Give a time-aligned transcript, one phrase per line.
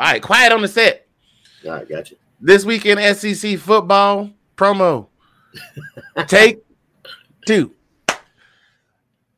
[0.00, 1.06] All right, quiet on the set.
[1.62, 2.14] All right, gotcha.
[2.40, 5.08] This weekend SEC football promo.
[6.26, 6.64] Take
[7.44, 7.74] two.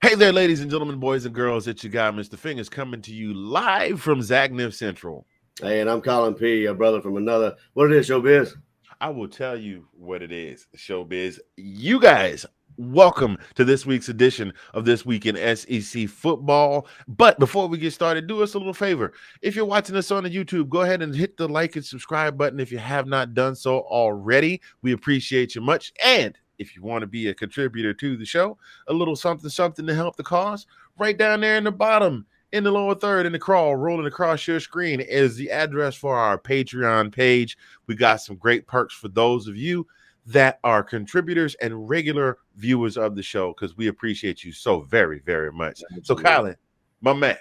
[0.00, 1.66] Hey there, ladies and gentlemen, boys and girls.
[1.66, 2.38] It's your guy, Mr.
[2.38, 5.26] Fingers, coming to you live from Zagnif Central.
[5.60, 7.56] Hey, and I'm Collin P, a brother from another.
[7.72, 8.54] What it is, showbiz?
[9.00, 11.40] I will tell you what it is, showbiz.
[11.56, 16.86] You guys, welcome to this week's edition of This Week in SEC Football.
[17.08, 19.12] But before we get started, do us a little favor.
[19.40, 22.38] If you're watching us on the YouTube, go ahead and hit the like and subscribe
[22.38, 24.60] button if you have not done so already.
[24.82, 25.92] We appreciate you much.
[26.04, 28.58] And if you want to be a contributor to the show,
[28.88, 30.66] a little something, something to help the cause,
[30.98, 34.46] right down there in the bottom, in the lower third, in the crawl, rolling across
[34.46, 37.56] your screen is the address for our Patreon page.
[37.86, 39.86] We got some great perks for those of you
[40.26, 45.20] that are contributors and regular viewers of the show because we appreciate you so very,
[45.20, 45.82] very much.
[46.02, 46.56] So, Collin,
[47.00, 47.36] my man,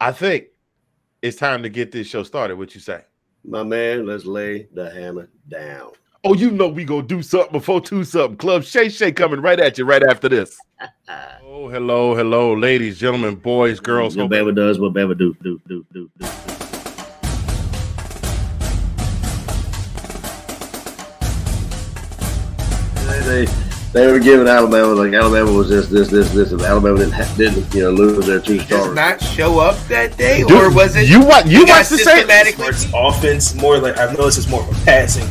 [0.00, 0.46] I think
[1.22, 2.56] it's time to get this show started.
[2.56, 3.02] What you say?
[3.44, 5.92] My man, let's lay the hammer down.
[6.26, 8.38] Oh, you know we gonna do something before two something.
[8.38, 10.58] Club Shay Shay coming right at you right after this.
[11.44, 14.16] oh, hello, hello, ladies, gentlemen, boys, girls.
[14.16, 16.53] What Bama does, what Bama do, do, do, do, do.
[23.34, 23.46] They,
[23.92, 27.34] they were giving Alabama like Alabama was this, this, this, this, and Alabama didn't, ha-
[27.36, 28.94] didn't you know lose their two Does stars.
[28.94, 31.98] not show up that day, Dude, or was it you what you got watched the
[31.98, 32.26] same?
[32.28, 35.26] it's offense more like I've noticed it's more of a passing.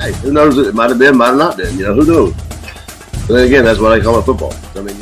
[0.00, 0.58] Hey, who knows?
[0.58, 1.76] It might have been, might have not been.
[1.78, 2.34] You know, who knows?
[2.34, 4.54] But then again, that's what I call it football.
[4.74, 4.96] I mean,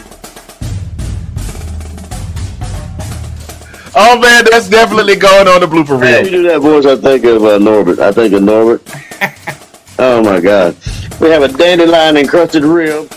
[3.96, 6.10] Oh man, that's definitely going on the blooper reel.
[6.10, 6.42] Hey, you reel.
[6.42, 8.00] do that voice, I think of uh, Norbert.
[8.00, 8.82] I think of Norbert.
[9.98, 10.76] Oh my God.
[11.20, 13.10] We have a dandelion encrusted rib.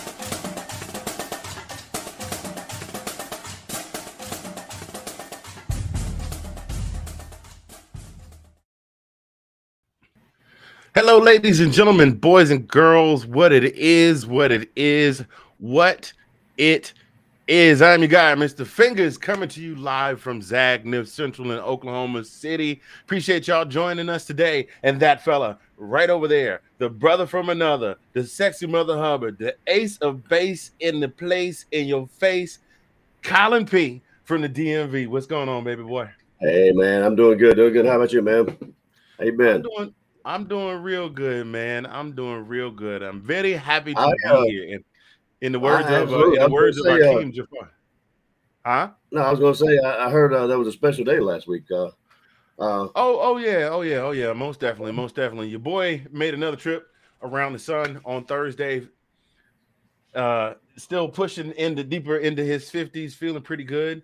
[10.93, 13.25] Hello, ladies and gentlemen, boys and girls.
[13.25, 15.23] What it is, what it is,
[15.59, 16.11] what
[16.57, 16.93] it
[17.47, 17.81] is.
[17.81, 18.65] I'm your guy, Mr.
[18.65, 22.81] Fingers, coming to you live from Zagnif Central in Oklahoma City.
[23.03, 24.67] Appreciate y'all joining us today.
[24.81, 29.55] And that fella right over there, the brother from another, the sexy mother Hubbard, the
[29.67, 32.59] ace of base in the place in your face,
[33.21, 35.07] Collin P from the DMV.
[35.07, 36.09] What's going on, baby boy?
[36.41, 37.55] Hey, man, I'm doing good.
[37.55, 37.85] Doing good.
[37.85, 38.47] How about you, man?
[39.17, 39.93] How you I'm doing
[40.27, 41.85] I'm doing real good, man.
[41.85, 43.01] I'm doing real good.
[43.01, 44.63] I'm very happy to I, be uh, here.
[44.65, 44.83] In,
[45.39, 47.71] in the words of uh, in the words of gonna say, uh, Hakeem Jafar.
[48.65, 48.89] Huh?
[49.11, 51.47] No, I was to say, I, I heard uh, there was a special day last
[51.47, 51.63] week.
[51.71, 51.91] Uh,
[52.59, 54.33] uh, Oh, oh yeah, oh yeah, oh yeah.
[54.33, 55.49] Most definitely, most definitely.
[55.49, 56.87] Your boy made another trip
[57.21, 58.87] around the sun on Thursday.
[60.13, 63.99] Uh still pushing into deeper into his 50s, feeling pretty good.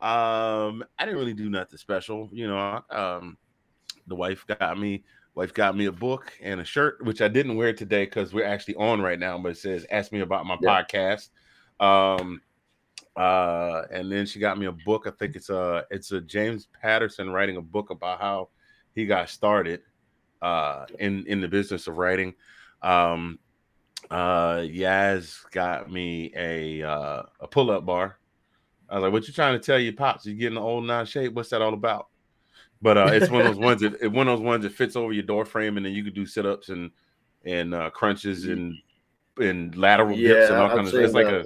[0.00, 2.82] Um, I didn't really do nothing special, you know.
[2.90, 3.38] Um,
[4.06, 5.04] the wife got me
[5.34, 8.46] wife got me a book and a shirt, which I didn't wear today because we're
[8.46, 10.78] actually on right now, but it says ask me about my Yeah.
[10.82, 11.30] podcast.
[11.80, 12.42] Um
[13.18, 15.06] uh and then she got me a book.
[15.06, 18.48] I think it's a it's a James Patterson writing a book about how
[18.94, 19.80] he got started
[20.40, 22.34] uh in in the business of writing.
[22.82, 23.38] Um
[24.10, 28.18] uh Yaz got me a uh a pull-up bar.
[28.88, 30.24] I was like, what you trying to tell your pops?
[30.24, 31.34] You getting the old of shape?
[31.34, 32.06] What's that all about?
[32.80, 34.96] But uh, it's one of those ones that it- one of those ones that fits
[34.96, 36.90] over your door frame, and then you can do sit ups and
[37.44, 38.76] and uh, crunches and
[39.38, 40.94] and lateral dips and all kinds of.
[41.04, 41.44] It's like uh, a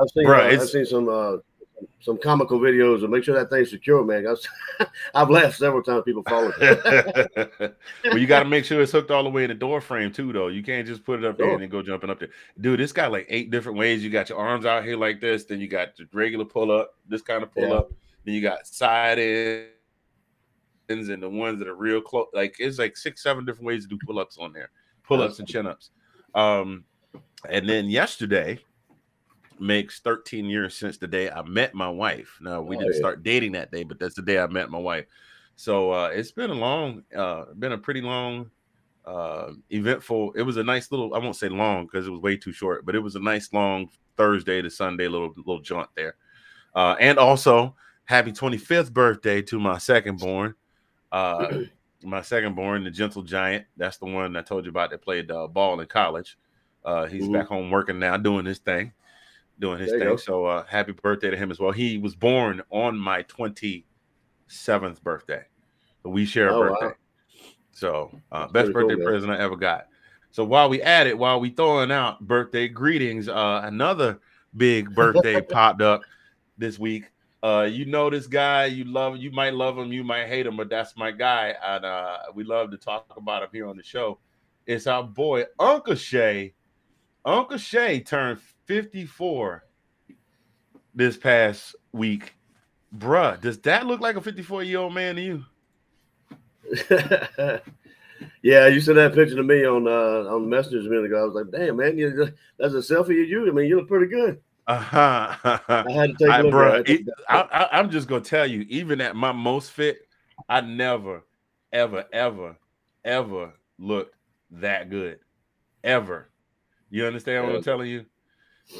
[0.00, 1.36] I've seen, Bruh, uh, I've seen some uh,
[2.00, 3.02] some comical videos.
[3.02, 4.26] And make sure that thing's secure, man.
[5.14, 6.02] I've laughed several times.
[6.04, 6.52] People fall.
[6.60, 10.12] well, you got to make sure it's hooked all the way in the door frame
[10.12, 10.48] too, though.
[10.48, 11.54] You can't just put it up there Sure.
[11.54, 12.30] and then go jumping up there.
[12.60, 14.02] Dude, it's got like eight different ways.
[14.04, 16.94] You got your arms out here like this, then you got the regular pull up,
[17.08, 17.74] this kind of pull Yeah.
[17.74, 17.92] up,
[18.24, 19.18] then you got side
[20.88, 22.26] ends and the ones that are real close.
[22.34, 24.70] Like it's like six, seven different ways to do pull ups on there,
[25.02, 25.90] pull ups and chin ups.
[26.34, 26.84] Um,
[27.48, 28.58] and then yesterday
[29.60, 32.38] makes 13 years since the day I met my wife.
[32.40, 32.98] Now we Oh, didn't yeah.
[32.98, 35.06] start dating that day, but that's the day I met my wife.
[35.56, 38.50] So uh, it's been a long, uh, been a pretty long,
[39.04, 40.32] uh, eventful.
[40.32, 41.14] It was a nice little.
[41.14, 43.52] I won't say long because it was way too short, but it was a nice
[43.52, 46.16] long Thursday to Sunday little little jaunt there.
[46.74, 47.74] Uh, and also,
[48.04, 50.54] happy 25th birthday to my second born.
[51.12, 51.48] Uh,
[52.02, 53.66] my second born, the gentle giant.
[53.76, 56.38] That's the one I told you about that played uh, ball in college.
[56.84, 57.32] Uh, he's Mhm.
[57.32, 58.92] back home working now, doing his thing,
[59.60, 60.00] doing his thing.
[60.00, 60.16] go.
[60.16, 61.70] So uh, happy birthday to him as well.
[61.70, 63.84] He was born on my 27th
[65.02, 65.44] birthday.
[66.02, 66.78] So we share a Oh, wow.
[66.80, 66.96] birthday.
[67.72, 69.06] So uh, best cool, birthday man.
[69.06, 69.86] present I ever got.
[70.32, 74.20] So while we at it, while we throwing out birthday greetings, uh, another
[74.56, 76.02] big birthday popped up
[76.56, 77.04] this week.
[77.42, 80.56] Uh, you know this guy, you love you might love him, you might hate him,
[80.58, 83.82] but that's my guy, and uh, we love to talk about him here on the
[83.82, 84.18] show.
[84.66, 86.52] It's our boy Uncle Shay.
[87.24, 89.64] Uncle Shay turned 54
[90.94, 92.34] this past week.
[92.96, 95.44] Bruh, does that look like a 54 year old man to you?
[98.42, 101.20] yeah, you sent that picture to me on uh, on messengers a minute ago.
[101.20, 103.48] I was like, damn man, you, that's a selfie of you.
[103.48, 104.40] I mean, you look pretty good.
[104.68, 105.34] Uh-huh.
[105.68, 107.08] I had to take a I, look bro, it.
[107.28, 110.06] I, I, I'm just gonna tell you, even at my most fit,
[110.48, 111.24] I never,
[111.72, 112.56] ever, ever,
[113.04, 114.14] ever looked
[114.52, 115.18] that good,
[115.82, 116.28] ever.
[116.88, 118.06] You understand what I'm telling you?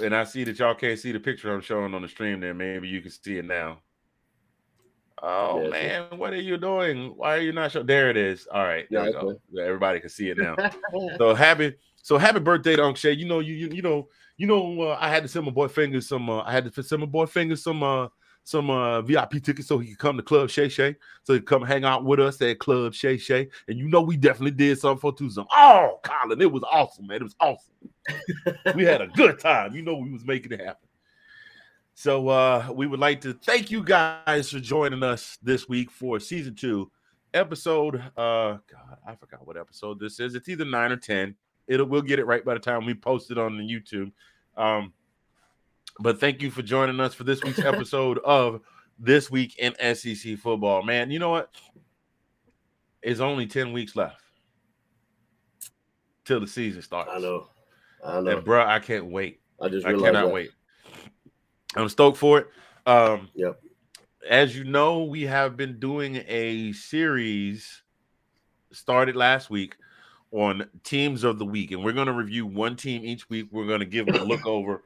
[0.02, 2.40] And I see that y'all can't see the picture I'm showing on the stream.
[2.40, 3.78] There, maybe you can see it now.
[5.22, 5.70] Oh Yes.
[5.70, 7.12] man, what are you doing?
[7.16, 7.86] Why are you not showing?
[7.86, 8.46] There it is.
[8.46, 9.40] All right, there Yeah, go.
[9.60, 10.56] Everybody can see it now.
[11.18, 13.12] So happy, so happy birthday to Uncle Shay.
[13.12, 14.08] You know, you you, you know,
[14.38, 16.30] you know, uh, I had to send my boy Fingers some.
[16.30, 18.08] Uh, I had to send my boy Fingers some uh
[18.44, 21.48] some uh VIP tickets so he could come to Club Shay Shay, so he could
[21.48, 23.48] come hang out with us at Club Shay Shay.
[23.68, 25.42] And you know, we definitely did something for Tuesday.
[25.52, 27.18] Oh, Collin, it was awesome, man.
[27.18, 27.74] It was awesome.
[28.74, 29.74] we had a good time.
[29.74, 30.88] You know, we was making it happen.
[31.94, 36.18] So uh we would like to thank you guys for joining us this week for
[36.18, 36.90] season two,
[37.34, 40.34] episode uh God, I forgot what episode this is.
[40.34, 41.36] It's either nine or ten.
[41.68, 44.10] It'll we'll get it right by the time we post it on the YouTube.
[44.56, 44.92] Um,
[46.00, 48.60] but thank you for joining us for this week's episode of
[48.98, 50.82] This Week in SEC Football.
[50.82, 51.50] Man, you know what?
[53.02, 54.20] It's only 10 weeks left
[56.24, 57.10] till the season starts.
[57.12, 57.48] I know.
[58.04, 58.36] I know.
[58.36, 59.40] And bro, I can't wait.
[59.60, 60.32] I just I cannot that.
[60.32, 60.50] wait.
[61.76, 62.48] I'm stoked for it.
[62.86, 63.60] Um, Yep.
[64.28, 67.82] As you know, we have been doing a series
[68.72, 69.76] started last week
[70.30, 73.48] on teams of the week, and we're going to review one team each week.
[73.50, 74.82] We're going to give them a look over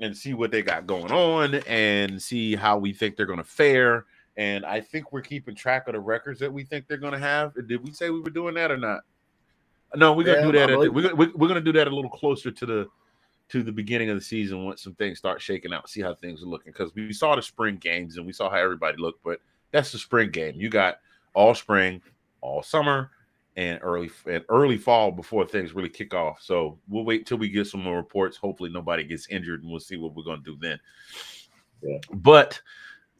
[0.00, 3.44] and see what they got going on and see how we think they're going to
[3.44, 4.04] fare.
[4.36, 7.18] And I think we're keeping track of the records that we think they're going to
[7.18, 7.54] have.
[7.66, 9.00] Did we say we were doing that or not?
[9.94, 10.70] No, we're gonna Yeah, do that.
[10.70, 12.86] At the, we're, gonna, we're, we're gonna do that a little closer to the
[13.48, 16.42] to the beginning of the season once some things start shaking out, see how things
[16.42, 16.72] are looking.
[16.72, 19.40] Because we saw the spring games and we saw how everybody looked, but
[19.70, 20.54] that's the spring game.
[20.56, 20.96] You got
[21.32, 22.02] all spring,
[22.40, 23.12] all summer,
[23.56, 26.40] and early and early fall before things really kick off.
[26.42, 28.36] So we'll wait till we get some more reports.
[28.36, 30.78] Hopefully nobody gets injured, and we'll see what we're gonna do then.
[31.82, 31.98] Yeah.
[32.12, 32.60] But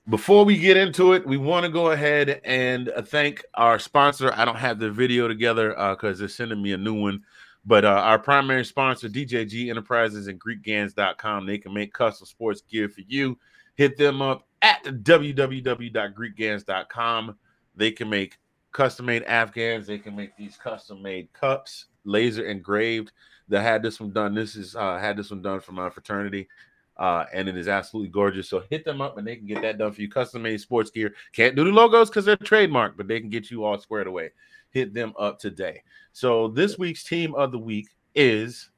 [0.08, 4.32] before we get into it, we want to go ahead and uh, thank our sponsor.
[4.34, 7.22] I don't have the video together because they're sending me a new one.
[7.64, 12.88] But uh, our primary sponsor, DJG Enterprises and GreekGans.com, they can make custom sports gear
[12.88, 13.36] for you.
[13.74, 17.36] Hit them up at www.greekgans.com.
[17.74, 18.38] They can make
[18.76, 19.86] custom made Afghans.
[19.86, 23.10] They can make these custom made cups, laser engraved.
[23.48, 24.34] That had this one done.
[24.34, 26.48] This is uh, had this one done for my fraternity,
[26.96, 28.48] uh, and it is absolutely gorgeous.
[28.48, 30.10] So hit them up, and they can get that done for you.
[30.10, 31.14] Custom made sports gear.
[31.32, 34.32] Can't do the logos because they're trademarked, but they can get you all squared away.
[34.70, 35.82] Hit them up today.
[36.12, 37.86] So this week's team of the week
[38.16, 38.70] is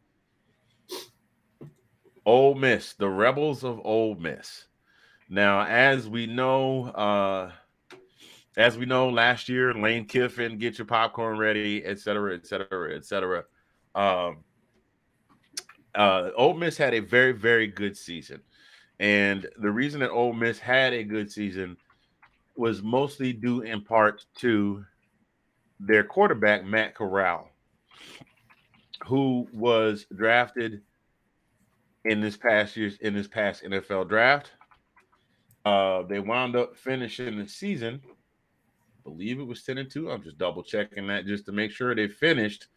[2.26, 4.66] Ole Miss, the Rebels of Ole Miss.
[5.30, 7.52] Now, as we know, uh,
[8.58, 12.94] as we know, last year Lane Kiffin, get your popcorn ready, et cetera, et cetera,
[12.94, 13.44] et cetera.
[13.94, 14.38] Um,
[15.94, 18.40] uh, Ole Miss had a very, very good season,
[18.98, 21.76] and the reason that Ole Miss had a good season
[22.56, 24.84] was mostly due in part to
[25.78, 27.48] their quarterback Matt Corral,
[29.06, 30.82] who was drafted
[32.04, 34.50] in this past year's in this past NFL draft.
[35.64, 38.00] Uh, they wound up finishing the season.
[39.08, 40.10] Believe it was 10 and 2.
[40.10, 42.68] I'm just double checking that just to make sure they finished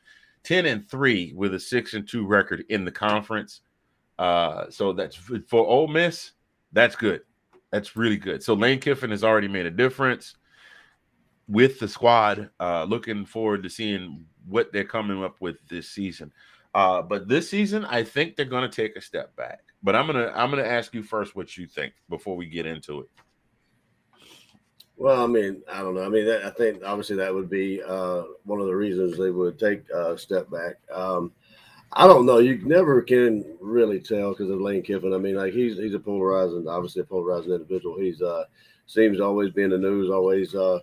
[0.43, 3.61] 10 and 3 with a 6 and 2 record in the conference.
[4.17, 6.31] Uh, so that's for Ole Miss,
[6.71, 7.21] that's good.
[7.71, 8.43] That's really good.
[8.43, 10.35] So Lane Kiffin has already made a difference
[11.47, 12.49] with the squad.
[12.59, 16.31] Uh, looking forward to seeing what they're coming up with this season.
[16.73, 19.61] Uh, but this season, I think they're going to take a step back.
[19.83, 23.01] But I'm gonna I'm gonna ask you first what you think before we get into
[23.01, 23.09] it.
[25.01, 26.05] Well, I mean, I don't know.
[26.05, 29.31] I mean, that, I think obviously that would be uh, one of the reasons they
[29.31, 30.75] would take a step back.
[30.93, 31.31] Um,
[31.93, 32.37] I don't know.
[32.37, 35.15] You never can really tell because of Lane Kiffin.
[35.15, 37.99] I mean, like he's he's a polarizing, obviously a polarizing individual.
[37.99, 38.43] He's uh
[38.85, 40.11] seems to always be in the news.
[40.11, 40.77] Always uh,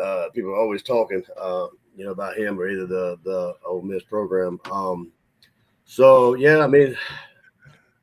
[0.00, 3.82] uh people are always talking uh you know about him or either the the Ole
[3.82, 4.60] Miss program.
[4.70, 5.10] Um,
[5.86, 6.96] so yeah, I mean.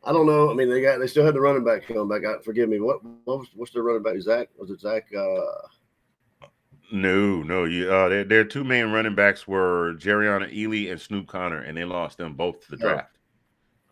[0.05, 0.51] I don't know.
[0.51, 2.23] I mean, they got they still had the running back come back.
[2.25, 2.79] I, forgive me.
[2.79, 4.19] What, what was what's their running back?
[4.19, 5.05] Zach was it Zach?
[5.17, 6.47] Uh,
[6.91, 11.27] No, no, you uh their, their two main running backs were Jerrion Ealy and Snoop
[11.27, 12.89] Conner, and they lost them both to the Oh.
[12.89, 13.17] draft.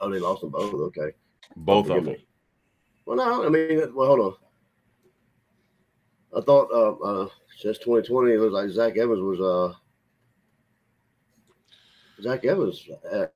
[0.02, 0.74] oh, they lost them both.
[0.74, 1.14] Okay.
[1.56, 2.14] Both of them.
[2.14, 2.28] me.
[3.06, 4.34] Well, no, I mean, well, hold on.
[6.38, 7.28] I thought uh, uh,
[7.58, 9.74] since 2020, it was like Zach Evans was uh,
[12.22, 12.88] Zach Evans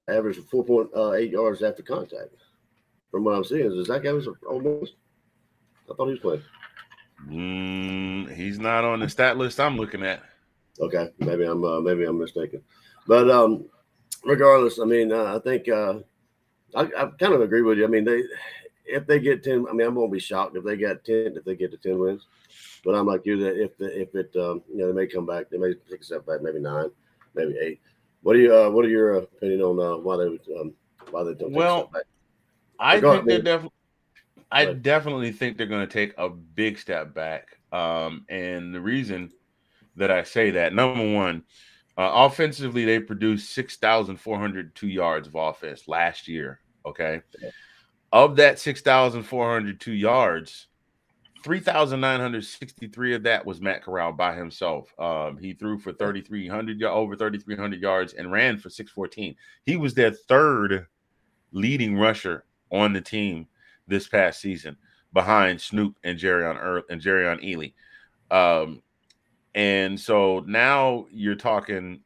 [0.08, 2.29] averaged 4.8 yards after contact.
[3.15, 4.95] From what I'm seeing, is Zach Evans almost?
[5.89, 6.43] I thought he was playing.
[7.29, 10.22] Mm, he's not on the stat list I'm looking at.
[10.81, 12.62] Okay, maybe I'm uh, maybe I'm mistaken,
[13.07, 13.69] but um,
[14.25, 16.00] regardless, I mean, uh, I think uh,
[16.75, 17.86] I, I kind of agree with you.
[17.86, 18.22] I mean, they
[18.86, 21.45] if they get ten, I mean, I'm gonna be shocked if they got ten if
[21.45, 22.27] they get to ten wins.
[22.84, 25.25] But I'm like you that if the, if it um, you know they may come
[25.25, 26.89] back, they may take a step back, maybe nine,
[27.34, 27.79] maybe eight.
[28.24, 30.74] What do you uh, what are your opinion on uh, why they would um,
[31.12, 31.53] why they don't?
[31.53, 31.89] Well,
[32.79, 33.72] I think they're definitely.
[34.51, 37.60] I definitely think they're going to take a big step back.
[37.72, 39.32] Um, and the reason
[39.98, 41.44] that I say that, number one,
[41.98, 46.60] uh, offensively, they produced 6,402 yards of offense last year.
[46.86, 47.22] Okay.
[47.41, 47.50] Yeah.
[48.12, 50.67] Of that 6,402 yards,
[51.44, 54.88] 3,963 of that was Matt Corral by himself.
[54.98, 59.36] Um, he threw for 3,300, over 3,300 yards and ran for 614.
[59.65, 60.88] He was their third
[61.51, 63.48] leading rusher on the team
[63.88, 64.77] this past season
[65.13, 67.74] behind Snoop and Jerry on Earth and Jerrion Ealy.
[68.31, 68.81] Um,
[69.55, 72.01] and so now you're talking,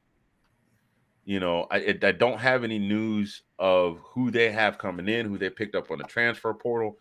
[1.26, 5.38] you know, I, I don't have any news of who they have coming in, who
[5.38, 6.98] they picked up on the transfer portal.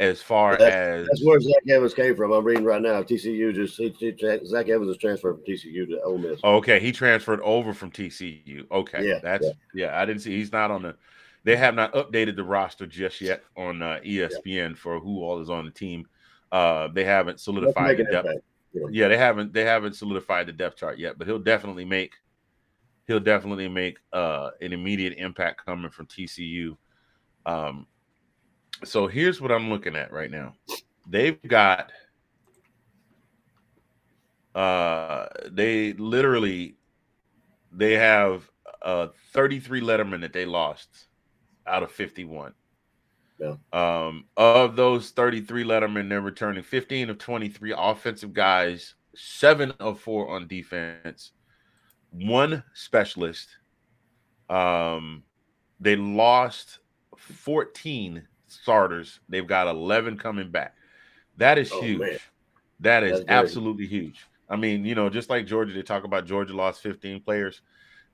[0.00, 2.30] As far that's, as that's where Zach Evans came from.
[2.30, 3.02] I'm reading right now.
[3.02, 4.14] TCU just he, he,
[4.46, 6.38] Zach Evans is transferred from TCU to Ole Miss.
[6.44, 8.64] Okay, he transferred over from TCU.
[8.70, 9.86] Okay, yeah, that's yeah.
[9.86, 10.36] yeah I didn't see.
[10.36, 10.94] He's not on the
[11.48, 14.74] they have not updated the roster just yet on uh, ESPN yeah.
[14.74, 16.06] for who all is on the team.
[16.52, 18.28] Uh, they haven't solidified the depth.
[18.74, 18.82] Yeah.
[18.90, 22.12] yeah, they haven't they haven't solidified the depth chart yet, but he'll definitely make
[23.06, 26.76] he'll definitely make uh, an immediate impact coming from TCU.
[27.46, 27.86] Um,
[28.84, 30.52] so here's what I'm looking at right now.
[31.08, 31.92] They've got
[34.54, 36.76] uh they literally
[37.72, 38.50] they have
[38.82, 41.07] uh 33 letterman that they lost
[41.68, 42.52] out of 51.
[43.38, 43.54] Yeah.
[43.72, 50.28] Um, of those 33 Letterman, they're returning 15 of 23 offensive guys, seven of four
[50.30, 51.32] on defense,
[52.10, 53.48] one specialist.
[54.50, 55.22] Um,
[55.78, 56.80] they lost
[57.16, 59.20] 14 starters.
[59.28, 60.74] They've got 11 coming back.
[61.36, 62.00] That is oh, huge.
[62.00, 62.18] Man.
[62.80, 64.24] That is absolutely huge.
[64.48, 67.60] I mean, you know, just like Georgia, they talk about Georgia lost 15 players.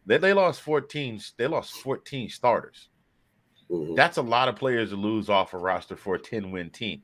[0.07, 2.89] They, they lost 14, they lost 14 starters.
[3.71, 3.95] Mm-hmm.
[3.95, 7.03] That's a lot of players to lose off a roster for a 10 win team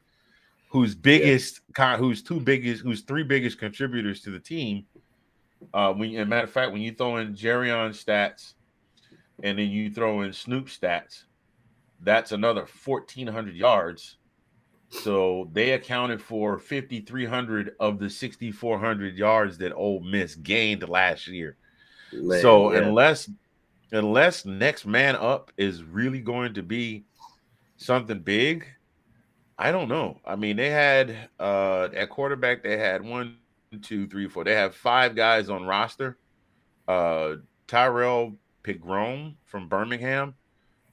[0.70, 1.96] whose biggest yeah.
[1.96, 4.86] whose two biggest whose three biggest contributors to the team.
[5.74, 8.54] Uh when as matter of fact, when you throw in Jerrion stats
[9.42, 11.24] and then you throw in Snoop stats,
[12.00, 14.16] that's another 1400 yards.
[14.90, 21.56] So they accounted for 5,300 of the 6,400 yards that Ole Miss gained last year.
[22.12, 22.80] Man, so yeah.
[22.80, 23.30] unless
[23.92, 27.04] unless next man up is really going to be
[27.76, 28.66] something big,
[29.58, 30.18] I don't know.
[30.24, 33.36] I mean, they had uh at quarterback, they had one,
[33.82, 34.44] two, three, four.
[34.44, 36.18] They have five guys on roster.
[36.88, 40.34] Uh Tyrrell Pigrome from Birmingham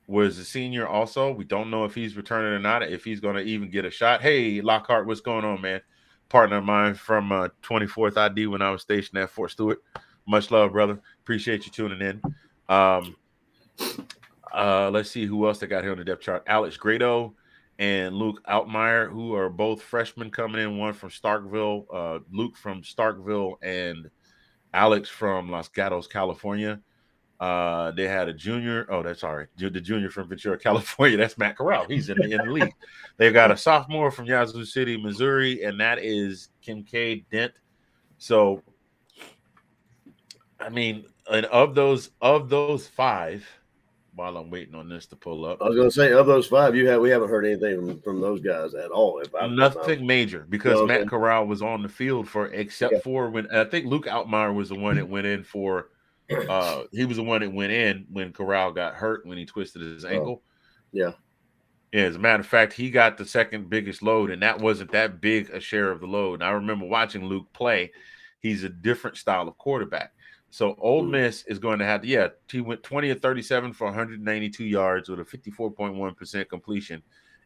[0.07, 1.31] was a senior also.
[1.31, 4.21] We don't know if he's returning or not, if he's gonna even get a shot.
[4.21, 5.81] Hey, Lockhart, what's going on, man?
[6.29, 9.81] Partner of mine from uh 24th ID when I was stationed at Fort Stewart.
[10.27, 10.99] Much love, brother.
[11.21, 12.21] Appreciate you tuning in.
[12.69, 13.15] Um,
[14.53, 16.43] uh, let's see who else they got here on the depth chart.
[16.47, 17.35] Alex Grado
[17.79, 20.77] and Luke Altmyer, who are both freshmen coming in.
[20.77, 24.09] One from Starkville, uh, Luke from Starkville, and
[24.73, 26.81] Alex from Los Gatos, California.
[27.39, 28.87] Uh, they had a junior.
[28.89, 31.17] Oh, that's sorry, the junior from Ventura, California.
[31.17, 31.85] That's Matt Corral.
[31.87, 32.73] He's in the, in the league.
[33.17, 37.53] They've got a sophomore from Yazoo City, Missouri, and that is Kim Kinkead Dent.
[38.17, 38.63] So,
[40.59, 43.47] I mean, and of those of those five,
[44.15, 46.47] while I'm waiting on this to pull up, I was going to say of those
[46.47, 49.19] five, you have we haven't heard anything from, from those guys at all.
[49.19, 52.99] If I, Nothing major because Matt Corral was on the field for except yeah.
[52.99, 55.89] for when I think Luke Altmyer was the one that went in for.
[56.29, 59.81] Uh, he was the one that went in when Corral got hurt when he twisted
[59.81, 60.09] his oh.
[60.09, 60.41] ankle.
[60.43, 60.51] Oh.
[60.91, 61.11] Yeah.
[61.93, 64.91] Yeah, as a matter of fact, he got the second biggest load, and that wasn't
[64.91, 66.35] that big a share of the load.
[66.35, 67.91] And I remember watching Luke play.
[68.39, 70.11] He's a different style of quarterback.
[70.49, 71.03] So Ole.
[71.03, 75.09] Miss is going to have to, yeah, he went 20 of 37 for 192 yards
[75.09, 77.03] with a 54.1% completion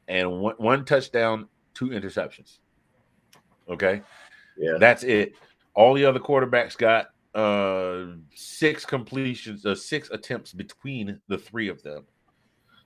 [0.07, 2.59] and one, one touchdown, two interceptions.
[3.69, 4.01] Okay.
[4.57, 4.77] Yeah.
[4.79, 5.33] That's it.
[5.73, 11.81] All the other quarterbacks got uh six completions, uh, six attempts between the three of
[11.81, 12.05] them.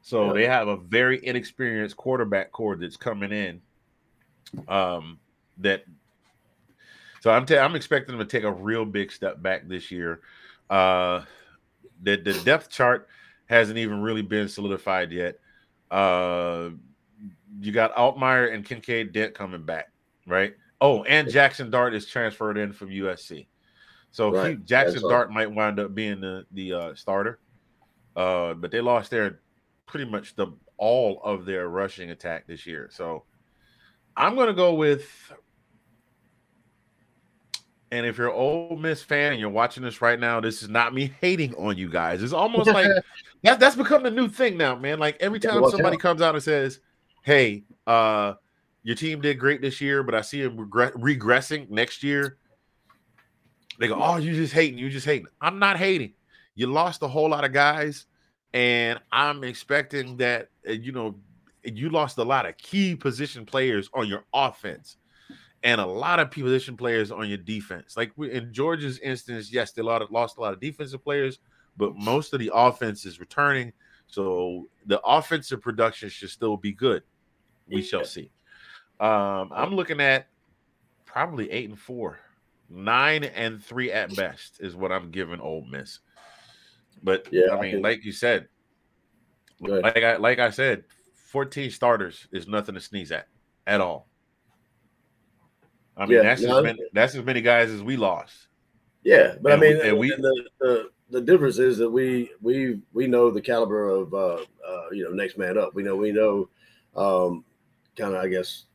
[0.01, 0.33] So yeah.
[0.33, 3.61] they have a very inexperienced quarterback core that's coming in.
[4.67, 5.19] Um,
[5.57, 5.83] that
[7.25, 10.21] So I'm i I'm expecting them to take a real big step back this year.
[10.69, 11.23] Uh,
[12.03, 13.07] the the depth chart
[13.47, 15.39] hasn't even really been solidified yet.
[15.89, 16.69] Uh,
[17.59, 19.87] you got Altmyer and Kinkead Dent coming back,
[20.27, 20.53] right?
[20.79, 23.47] Oh, and Jackson Dart is transferred in from USC.
[24.11, 24.51] So right.
[24.51, 27.39] he, Jackson That's Dart might wind up being the the uh, starter.
[28.15, 29.39] Uh, but they lost their
[29.87, 32.87] pretty much the all of their rushing attack this year.
[32.91, 33.23] So
[34.15, 35.09] I'm going to go with.
[37.95, 40.67] And if you're an Ole Miss fan and you're watching this right now, this is
[40.67, 42.21] not me hating on you guys.
[42.21, 42.87] It's almost like
[43.43, 44.99] that, that's become the new thing now, man.
[44.99, 46.01] Like every time somebody out.
[46.01, 46.81] comes out and says,
[47.23, 48.33] "Hey, uh,
[48.83, 52.37] your team did great this year, but I see them regressing next year,"
[53.79, 54.77] they go, "Oh, you just hating?
[54.77, 56.15] You just hating?" I'm not hating.
[56.53, 58.07] You lost a whole lot of guys,
[58.53, 61.15] and I'm expecting that uh, you know
[61.63, 64.97] you lost a lot of key position players on your offense
[65.65, 67.97] and a lot of position players on your defense.
[67.97, 71.39] Like in Georgia's instance, yes, they lost a lot of defensive players,
[71.75, 73.73] but most of the offense is returning.
[74.05, 77.01] So the offensive production should still be good.
[77.67, 78.29] We shall see.
[78.99, 80.27] Um, I'm looking at
[81.05, 82.19] probably eight and four,
[82.69, 85.99] nine and three at best is what I'm giving Ole Miss.
[87.01, 88.47] But yeah, I mean, I like you said,
[89.59, 90.83] like I like I said,
[91.31, 93.27] 14 starters is nothing to sneeze at
[93.65, 94.07] at all.
[95.97, 98.47] I mean, yeah, that's no, as many, that's as many guys as we lost.
[99.03, 102.31] Yeah, but and I mean, we, and we the, the, the difference is that we
[102.41, 105.73] we we know the caliber of uh, uh you know next man up.
[105.73, 106.49] We know we know
[106.95, 107.45] um
[107.95, 108.65] kind of I guess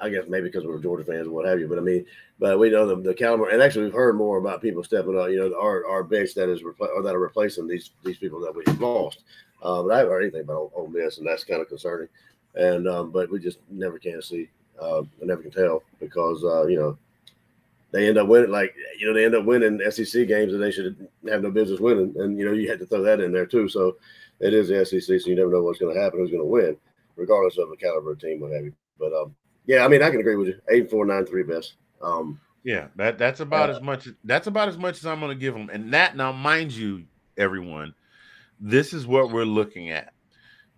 [0.00, 1.68] I guess maybe because we're Georgia fans or what have you.
[1.68, 2.06] But I mean,
[2.38, 5.28] but we know the, the caliber, and actually we've heard more about people stepping up.
[5.28, 8.40] You know, our our bench that is repl- or that are replacing these these people
[8.40, 9.22] that we've lost.
[9.62, 12.08] Uh, but I haven't heard anything about Ole Miss, and that's kind of concerning.
[12.54, 14.48] And um, but we just never can see,
[14.80, 16.98] uh, I never can tell because uh, you know
[17.92, 20.70] they end up winning like you know they end up winning SEC games that they
[20.70, 23.46] should have no business winning, and you know you had to throw that in there
[23.46, 23.68] too.
[23.68, 23.96] So
[24.40, 26.46] it is the SEC, so you never know what's going to happen, who's going to
[26.46, 26.76] win,
[27.16, 28.72] regardless of the caliber of team, what have you.
[28.98, 29.34] But um,
[29.66, 30.60] yeah, I mean, I can agree with you.
[30.70, 31.74] Eight, four, nine, three best.
[32.02, 34.08] Um, yeah, that that's about uh, as much.
[34.24, 35.70] That's about as much as I'm going to give them.
[35.70, 37.04] And that now, mind you,
[37.36, 37.94] everyone,
[38.60, 40.12] this is what we're looking at.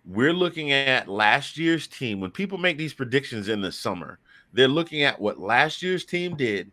[0.05, 2.19] We're looking at last year's team.
[2.19, 4.19] When people make these predictions in the summer,
[4.51, 6.71] they're looking at what last year's team did.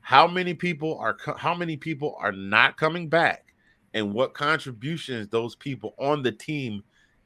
[0.00, 3.52] How many people are how many people are not coming back,
[3.94, 6.82] and what contributions those people on the team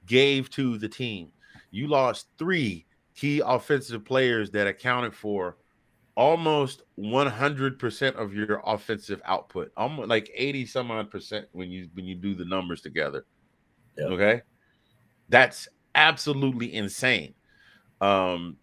[0.06, 1.28] gave to the team.
[1.70, 5.56] You lost three key offensive players that accounted for
[6.14, 12.04] almost 100% of your offensive output almost like 80 some odd percent when you when
[12.04, 13.24] you do the numbers together
[13.96, 14.08] yep.
[14.10, 14.42] okay
[15.32, 15.66] that's
[15.96, 17.34] absolutely insane
[18.00, 18.56] um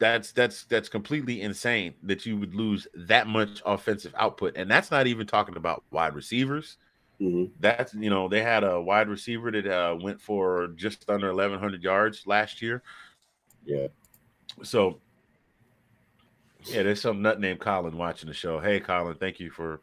[0.00, 4.90] that's that's that's completely insane that you would lose that much offensive output and that's
[4.90, 6.78] not even talking about wide receivers
[7.20, 7.44] mm-hmm.
[7.60, 11.82] that's you know they had a wide receiver that uh, went for just under 1100
[11.82, 12.82] yards last year
[13.64, 13.86] yeah.
[14.62, 15.00] So,
[16.64, 18.60] yeah, there's some nut named Colin watching the show.
[18.60, 19.80] Hey, Colin, thank you for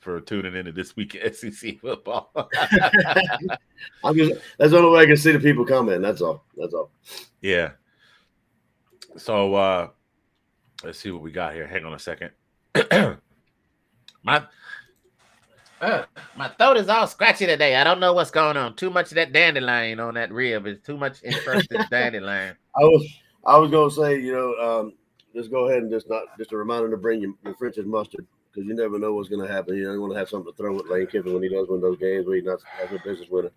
[0.00, 2.32] for tuning into this week SEC football.
[4.04, 6.00] I'm just that's the only way I can see the people coming.
[6.02, 6.44] That's all.
[6.56, 6.90] That's all.
[7.40, 7.72] Yeah.
[9.16, 9.88] So uh
[10.82, 11.66] let's see what we got here.
[11.66, 12.30] Hang on a second.
[14.22, 14.42] my
[15.80, 16.04] uh,
[16.36, 17.76] my throat is all scratchy today.
[17.76, 18.76] I don't know what's going on.
[18.76, 20.66] Too much of that dandelion on that rib.
[20.66, 22.56] It's too much encrusted dandelion.
[22.76, 23.06] I was
[23.46, 24.92] I was gonna say, you know, um,
[25.34, 28.26] just go ahead and just not just a reminder to bring your, your French's mustard
[28.52, 29.76] because you never know what's gonna happen.
[29.76, 31.68] You know, you want to have something to throw at Lane Kiffin when he does
[31.68, 33.50] win those games where he not has a business winning.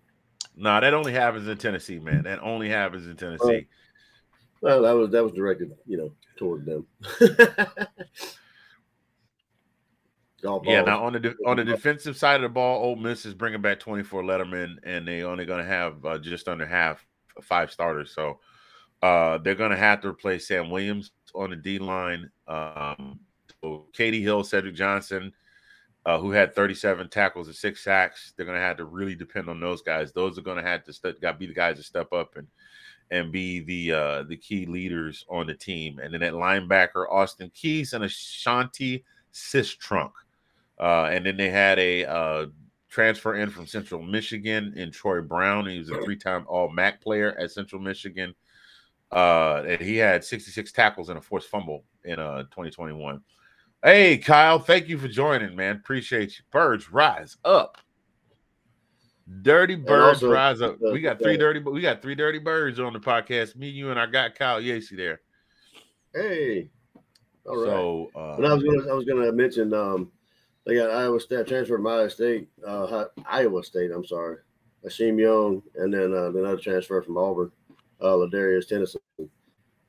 [0.56, 2.22] No, nah, that only happens in Tennessee, man.
[2.24, 3.66] That only happens in Tennessee.
[4.60, 6.86] well, that was that was directed, you know, toward them.
[10.64, 13.34] yeah, now on the de- on the defensive side of the ball, Ole Miss is
[13.34, 17.04] bringing back 24 Letterman, and they only going to have uh, just under half
[17.42, 18.14] five starters.
[18.14, 18.38] So
[19.02, 22.30] uh, they're going to have to replace Sam Williams on the D line.
[22.46, 23.20] Um,
[23.64, 25.32] KD Hill, Cedric Johnson,
[26.06, 28.32] uh, who had 37 tackles and six sacks.
[28.36, 30.12] They're going to have to really depend on those guys.
[30.12, 32.46] Those are going to have to st- got be the guys to step up and
[33.10, 35.98] and be the uh, the key leaders on the team.
[35.98, 40.12] And then at linebacker, Austin Keys and Ashanti Sistrunk.
[40.80, 42.46] Uh, and then they had a uh,
[42.88, 45.66] transfer in from Central Michigan in Troy Brown.
[45.66, 48.34] He was a three-time All MAC player at Central Michigan.
[49.12, 53.20] Uh, and he had 66 tackles and a forced fumble in uh 2021.
[53.84, 55.76] Hey, Kyle, thank you for joining, man.
[55.76, 56.44] Appreciate you.
[56.50, 57.76] Birds rise up.
[59.42, 60.78] Dirty birds also, rise up.
[60.80, 63.56] we got three dirty, we got three dirty birds on the podcast.
[63.56, 65.20] Me, you, and I got Kyle Yacy there.
[66.14, 66.70] Hey.
[67.46, 67.66] All right.
[67.66, 70.10] So, uh, But I was gonna I was gonna mention um
[70.64, 74.38] they got Iowa State transfer from Iowa State, uh Iowa State, I'm sorry.
[74.86, 77.52] Ashim Young and then uh another transfer from Auburn,
[78.00, 79.28] uh Ladarius Tennison.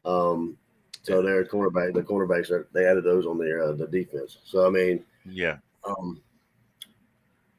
[0.03, 0.57] Um
[1.05, 4.37] so their cornerback the cornerbacks are they added those on their uh, the defense.
[4.43, 6.21] So I mean yeah, um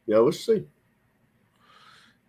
[0.07, 0.65] yeah, we'll see.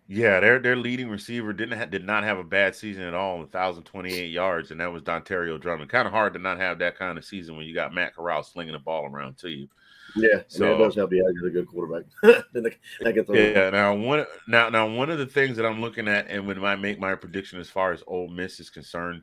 [0.08, 3.38] yeah, their their leading receiver didn't ha- did not have a bad season at all,
[3.38, 5.90] 1,028 yards, and that was Dontario Drummond.
[5.90, 8.42] Kind of hard to not have that kind of season when you got Matt Corral
[8.42, 9.68] slinging the ball around to you.
[10.16, 11.34] Yeah, so it does help you out.
[11.34, 12.04] You're a good quarterback.
[12.52, 13.70] then they, they can throw Yeah.
[13.70, 16.76] Now one now now one of the things that I'm looking at, and when I
[16.76, 19.22] make my prediction as far as Ole Miss is concerned,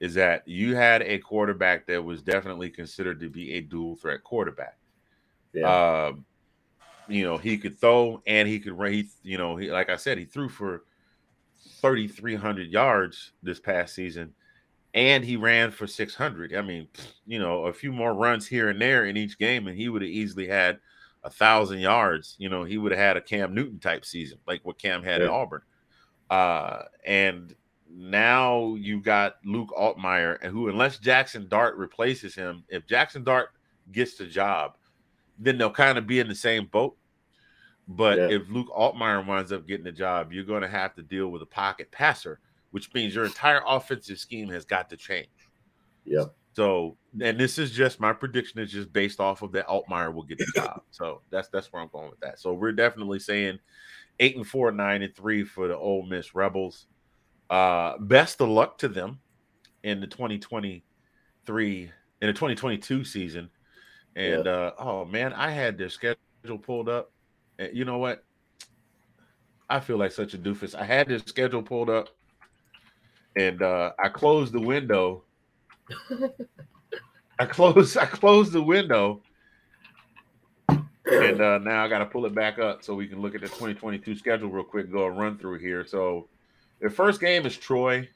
[0.00, 4.22] is that you had a quarterback that was definitely considered to be a dual threat
[4.24, 4.78] quarterback.
[5.52, 6.06] Yeah.
[6.06, 6.24] Um,
[7.08, 9.04] you know, he could throw and he could run.
[9.22, 10.84] You know, he like I said, he threw for
[11.80, 14.34] 3,300 yards this past season,
[14.94, 16.54] and he ran for 600.
[16.54, 16.88] I mean,
[17.26, 20.02] you know, a few more runs here and there in each game, and he would
[20.02, 20.78] have easily had
[21.22, 22.36] a thousand yards.
[22.38, 25.22] You know, he would have had a Cam Newton type season, like what Cam had
[25.22, 25.62] at Auburn.
[26.30, 27.54] Uh, and
[27.96, 33.50] now you've got Luke Altmyer, and who, unless Jackson Dart replaces him, if Jackson Dart
[33.92, 34.76] gets the job,
[35.38, 36.96] then they'll kind of be in the same boat.
[37.86, 38.28] But Yeah.
[38.30, 41.42] if Luke Altmyer winds up getting the job, you're going to have to deal with
[41.42, 45.28] a pocket passer, which means your entire offensive scheme has got to change.
[46.04, 46.24] yeah.
[46.56, 50.22] So, and this is just my prediction is just based off of that Altmyer will
[50.22, 50.82] get the job.
[50.92, 52.38] So that's that's where I'm going with that.
[52.38, 53.58] So we're definitely saying
[54.20, 56.86] eight and four, nine and three for the Ole Miss Rebels.
[57.50, 59.20] Uh, best of luck to them
[59.82, 63.50] in the 2023 in the 2022 season.
[64.16, 67.10] And uh, oh man, I had their schedule pulled up.
[67.58, 68.24] And you know what?
[69.68, 70.74] I feel like such a doofus.
[70.74, 72.08] I had this schedule pulled up,
[73.36, 75.24] and uh, I closed the window.
[77.38, 77.96] I closed.
[77.96, 79.22] I closed the window,
[80.68, 83.40] and uh, now I got to pull it back up so we can look at
[83.40, 84.92] the 2022 schedule real quick.
[84.92, 85.86] Go a run through here.
[85.86, 86.28] So,
[86.84, 88.06] their first game is Troy.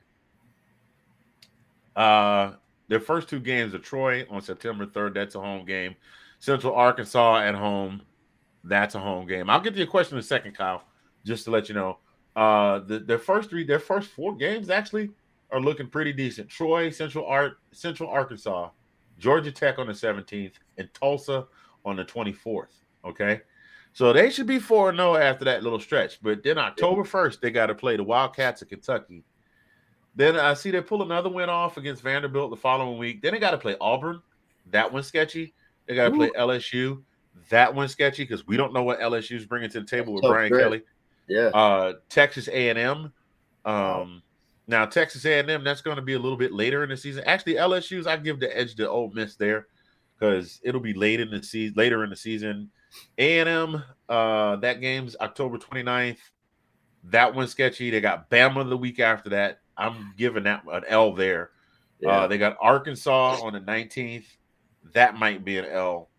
[1.96, 2.52] Uh,
[2.88, 5.14] their first two games are Troy on September 3rd.
[5.14, 5.94] That's a home game.
[6.38, 8.02] Central Arkansas at home.
[8.64, 9.48] That's a home game.
[9.48, 10.82] I'll get to your question in a second, Kyle.
[11.24, 11.96] Just to let you know,
[12.36, 15.12] uh, the their first three, their first four games actually
[15.50, 16.50] are looking pretty decent.
[16.50, 18.68] Troy, Central Art, Central Arkansas,
[19.18, 21.46] Georgia Tech on the 17th, and Tulsa
[21.86, 22.66] on the 24th.
[23.06, 23.40] Okay.
[23.98, 26.22] So they should be 4 0 after that little stretch.
[26.22, 29.24] But then October 1st, they got to play the Wildcats of Kentucky.
[30.14, 33.22] Then I see they pull another win off against Vanderbilt the following week.
[33.22, 34.22] Then they got to play Auburn.
[34.70, 35.52] That one's sketchy.
[35.88, 37.02] They got to play LSU.
[37.50, 40.30] That one's sketchy because we don't know what LSU's bringing to the table with Tough
[40.30, 40.62] Brian stretch.
[40.62, 40.82] Kelly
[41.26, 41.48] Yeah.
[41.48, 43.12] uh Texas A&M.
[43.64, 44.22] Um
[44.68, 47.24] now Texas A&M that's going to be a little bit later in the season.
[47.24, 49.66] Actually LSU's I give the edge to Ole Miss there
[50.20, 52.70] cuz it'll be late in the season later in the season.
[53.18, 56.18] A&M uh that game's October 29th.
[57.04, 57.90] That one's sketchy.
[57.90, 59.60] They got Bama the week after that.
[59.76, 61.50] I'm giving that an L there.
[62.00, 62.10] yeah.
[62.10, 64.26] Uh, they got Arkansas on the 19th.
[64.92, 66.10] That might be an L.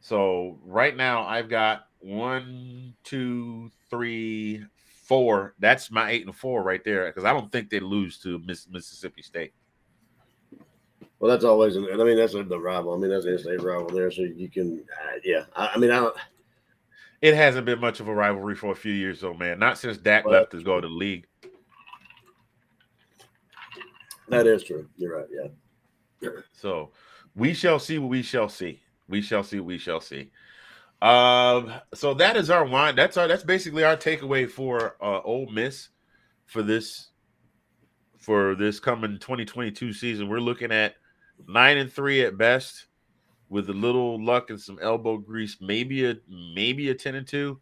[0.00, 4.64] So right now I've got one, two, three,
[5.04, 5.54] four.
[5.58, 8.68] That's my eight and four right there because I don't think they lose to Miss,
[8.68, 9.52] Mississippi State.
[11.20, 12.94] Well, that's always, an, I mean, that's the rival.
[12.94, 15.44] I mean, that's an in-state rival there, so you can, uh, yeah.
[15.56, 16.16] I, I mean, I don't.
[17.20, 19.58] It hasn't been much of a rivalry for a few years, though, man.
[19.58, 21.26] Not since Dak Well, left to go to the league.
[24.28, 24.88] That is true.
[24.96, 25.26] You're right.
[26.20, 26.30] Yeah.
[26.52, 26.90] So
[27.34, 28.80] we shall see what we shall see.
[29.08, 30.30] We shall see what we shall see.
[31.00, 32.96] Um, so that is our wine.
[32.96, 35.88] That's our that's basically our takeaway for uh Ole Miss
[36.46, 37.10] for this
[38.18, 40.28] for this coming 2022 season.
[40.28, 40.96] We're looking at
[41.46, 42.86] nine and three at best,
[43.48, 47.58] with a little luck and some elbow grease, maybe a maybe a 10 and two,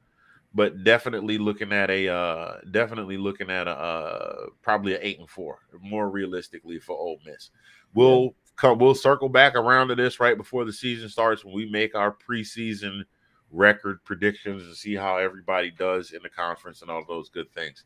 [0.54, 5.30] but definitely looking at a uh definitely looking at a uh probably an eight and
[5.30, 7.50] four, more realistically for Ole Miss.
[7.94, 11.66] We'll come we'll circle back around to this right before the season starts when we
[11.66, 13.02] make our preseason
[13.52, 17.84] record predictions and see how everybody does in the conference and all those good things.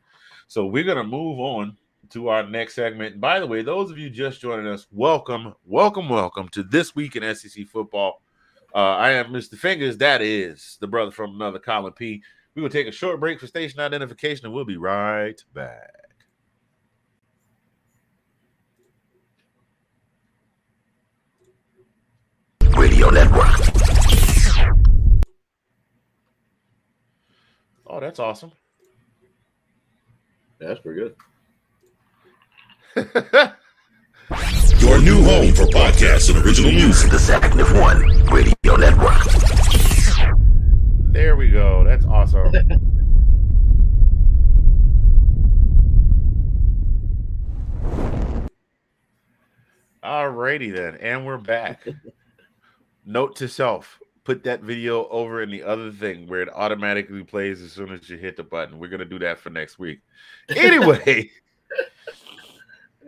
[0.49, 1.77] So we're gonna move on
[2.11, 3.21] to our next segment.
[3.21, 7.17] By the way, those of you just joining us, welcome, welcome, welcome to this week
[7.17, 8.23] in SEC football.
[8.75, 9.57] Uh, I am Mr.
[9.57, 9.99] Fingers.
[9.99, 12.23] That is the brother from another Collin P.
[12.55, 15.93] We will take a short break for station identification and we'll be right back.
[22.77, 23.47] Radio Network.
[27.87, 28.53] Oh, that's awesome.
[30.61, 31.17] That's pretty good.
[32.97, 33.05] You're
[34.79, 37.11] Your new home for podcasts and original music.
[37.11, 39.23] The Second of One Radio Network.
[41.13, 41.85] There we go.
[41.85, 42.53] That's awesome.
[50.03, 51.87] Alrighty then, and we're back.
[53.05, 57.63] Note to self: put that video over in the other thing where it automatically plays
[57.63, 58.81] as soon as you hit the button.
[58.81, 60.01] We're gonna do that for next week.
[60.57, 61.31] Anyway, Hey,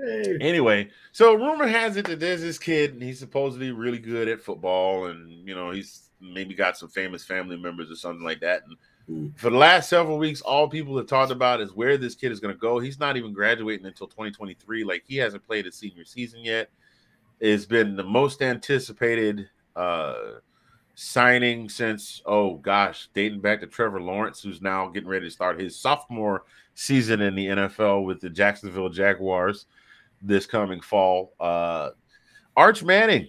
[0.02, 4.40] anyway, so rumor has it that there's this kid, and he's supposedly really good at
[4.40, 8.62] football, and you know he's maybe got some famous family members or something like that.
[8.66, 8.76] And
[9.10, 9.36] Mm.
[9.36, 12.38] for the last several weeks, all people have talked about is where this kid is
[12.38, 12.78] going to go.
[12.78, 14.84] He's not even graduating until 2023.
[14.84, 16.70] Like he hasn't played a senior season yet.
[17.40, 20.34] It's been the most anticipated uh
[20.94, 25.60] signing since oh gosh, dating back to Trevor Lawrence, who's now getting ready to start
[25.60, 29.66] his sophomore season in the NFL with the Jacksonville Jaguars
[30.22, 31.34] this coming fall.
[31.40, 31.90] Uh
[32.56, 33.28] Arch Manning.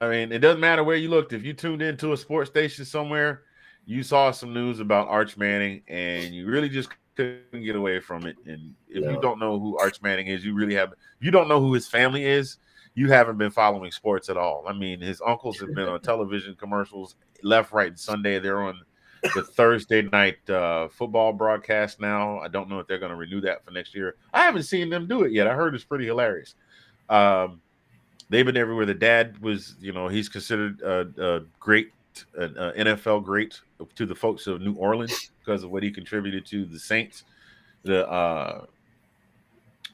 [0.00, 1.32] I mean, it doesn't matter where you looked.
[1.32, 3.42] If you tuned into a sports station somewhere,
[3.84, 8.26] you saw some news about Arch Manning, and you really just couldn't get away from
[8.26, 8.36] it.
[8.46, 9.10] And if No.
[9.10, 10.94] you don't know who Arch Manning is, you really have.
[11.20, 12.58] You don't know who his family is.
[12.94, 14.64] You haven't been following sports at all.
[14.68, 18.38] I mean, his uncles have been on television commercials left, right, and Sunday.
[18.38, 18.80] They're on
[19.34, 22.38] the Thursday night uh, football broadcast now.
[22.40, 24.16] I don't know if they're going to renew that for next year.
[24.32, 25.46] I haven't seen them do it yet.
[25.46, 26.54] I heard it's pretty hilarious.
[27.08, 27.60] Um,
[28.28, 28.86] they've been everywhere.
[28.86, 31.92] The dad was, you know, he's considered a, a great,
[32.36, 33.60] an uh, NFL great
[33.94, 37.24] to the folks of New Orleans because of what he contributed to the Saints.
[37.84, 38.66] The uh,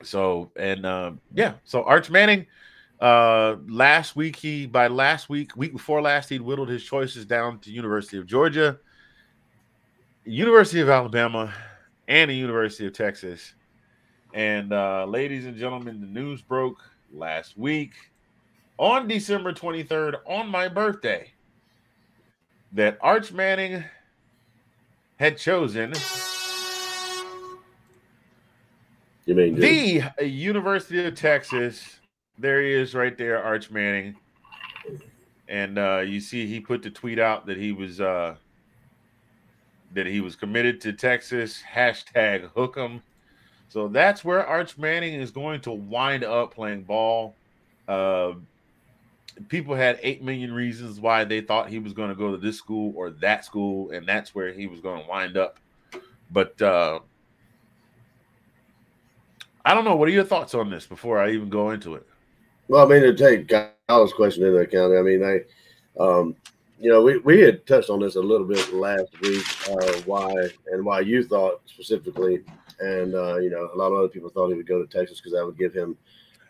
[0.02, 2.46] so and um, yeah, so Arch Manning.
[3.00, 7.58] Uh, last week he by last week, week before last, he'd whittled his choices down
[7.60, 8.78] to University of Georgia,
[10.28, 11.54] University of Alabama,
[12.06, 13.54] and the University of Texas.
[14.34, 17.92] And uh, ladies and gentlemen, the news broke last week
[18.76, 21.32] on December 23rd, on my birthday,
[22.72, 23.82] that Arch Manning
[25.18, 25.94] had chosen
[29.28, 30.10] you mean dude?
[30.18, 32.00] the University of Texas.
[32.38, 34.16] There he is, right there, Arch Manning.
[35.48, 38.36] And uh, you see, he put the tweet out that he was uh,
[39.94, 41.62] that he was committed to Texas.
[41.74, 43.03] Hashtag hook him.
[43.68, 47.35] So that's where Arch Manning is going to wind up playing ball.
[47.87, 48.35] Uh,
[49.48, 52.57] people had eight million reasons why they thought he was going to go to this
[52.57, 55.59] school or that school, and that's where he was going to wind up.
[56.31, 57.01] But uh,
[59.64, 59.96] I don't know.
[59.96, 62.07] What are your thoughts on this before I even go into it?
[62.68, 63.48] Well, I mean, to take
[63.88, 66.35] Kyle's question into account, I mean, I, um,
[66.80, 70.32] you know, we, we had touched on this a little bit last week, uh, why
[70.72, 72.44] and why you thought specifically,
[72.80, 75.18] and uh, you know, a lot of other people thought he would go to Texas
[75.18, 75.96] because that would give him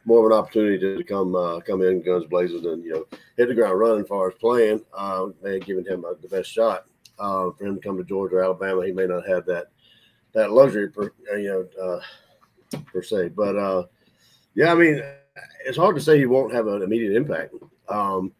[0.04, 3.48] more of an opportunity to come uh, come in guns blazing and you know hit
[3.48, 4.02] the ground running.
[4.02, 6.84] As far as playing, uh, they had given him uh, the best shot
[7.18, 8.84] uh, for him to come to Georgia or Alabama.
[8.84, 9.68] He may not have that
[10.34, 13.84] that luxury, per, you know, uh, per se, but uh,
[14.54, 15.02] yeah, I mean,
[15.64, 17.54] it's hard to say he won't have an immediate impact
[17.88, 18.32] um,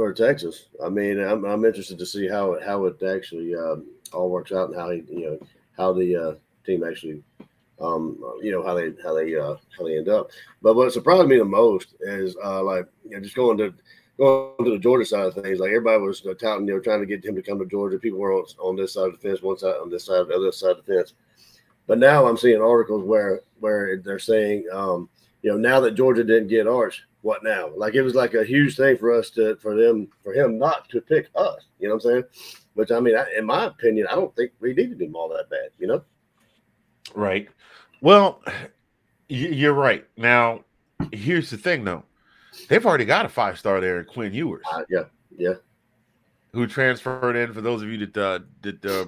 [0.00, 0.68] for Texas.
[0.82, 3.84] I mean, I'm, I'm interested to see how it how it actually um,
[4.14, 6.34] all works out and how he you know how the uh,
[6.64, 7.22] team actually
[7.82, 10.30] um, you know how they how they uh, how they end up.
[10.62, 13.74] But what surprised me the most is uh, like you know, just going to
[14.16, 15.58] going to the Georgia side of things.
[15.58, 17.98] Like everybody was uh, touting, you know, trying to get him to come to Georgia.
[17.98, 20.34] People were on, on this side of the fence, one side on this side, the
[20.34, 21.12] other side of the fence.
[21.86, 25.10] But now I'm seeing articles where where they're saying, um,
[25.42, 27.70] you know, now that Georgia didn't get Arch, what now?
[27.76, 30.88] Like it was like a huge thing for us to for them for him not
[30.90, 31.66] to pick us.
[31.78, 32.24] You know what I'm saying?
[32.74, 35.50] Which I mean, I, in my opinion, I don't think we needed him all that
[35.50, 35.70] bad.
[35.78, 36.04] You know?
[37.14, 37.48] Right.
[38.00, 38.42] Well,
[39.28, 40.06] you're right.
[40.16, 40.64] Now,
[41.12, 42.04] here's the thing, though.
[42.68, 45.04] They've already got a five star there, in Quinn Ewers, Uh, yeah,
[45.36, 45.54] yeah.
[46.52, 47.52] who transferred in.
[47.52, 49.06] For those of you that uh, that uh,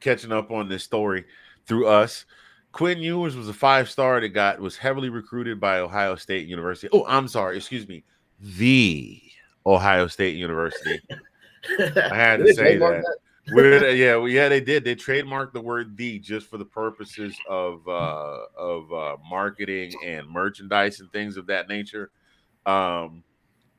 [0.00, 1.24] catching up on this story
[1.66, 2.24] through us,
[2.72, 6.88] Quinn Ewers was a five star that got was heavily recruited by Ohio State University.
[6.92, 8.04] Oh, I'm sorry, excuse me,
[8.40, 9.20] the
[9.66, 11.00] Ohio State University.
[11.78, 13.16] I had to say trademark that.
[13.96, 14.84] Yeah, well, yeah, they did.
[14.84, 20.28] They trademarked the word "the" just for the purposes of uh, of uh, marketing and
[20.28, 22.10] merchandise and things of that nature.
[22.66, 23.24] Um,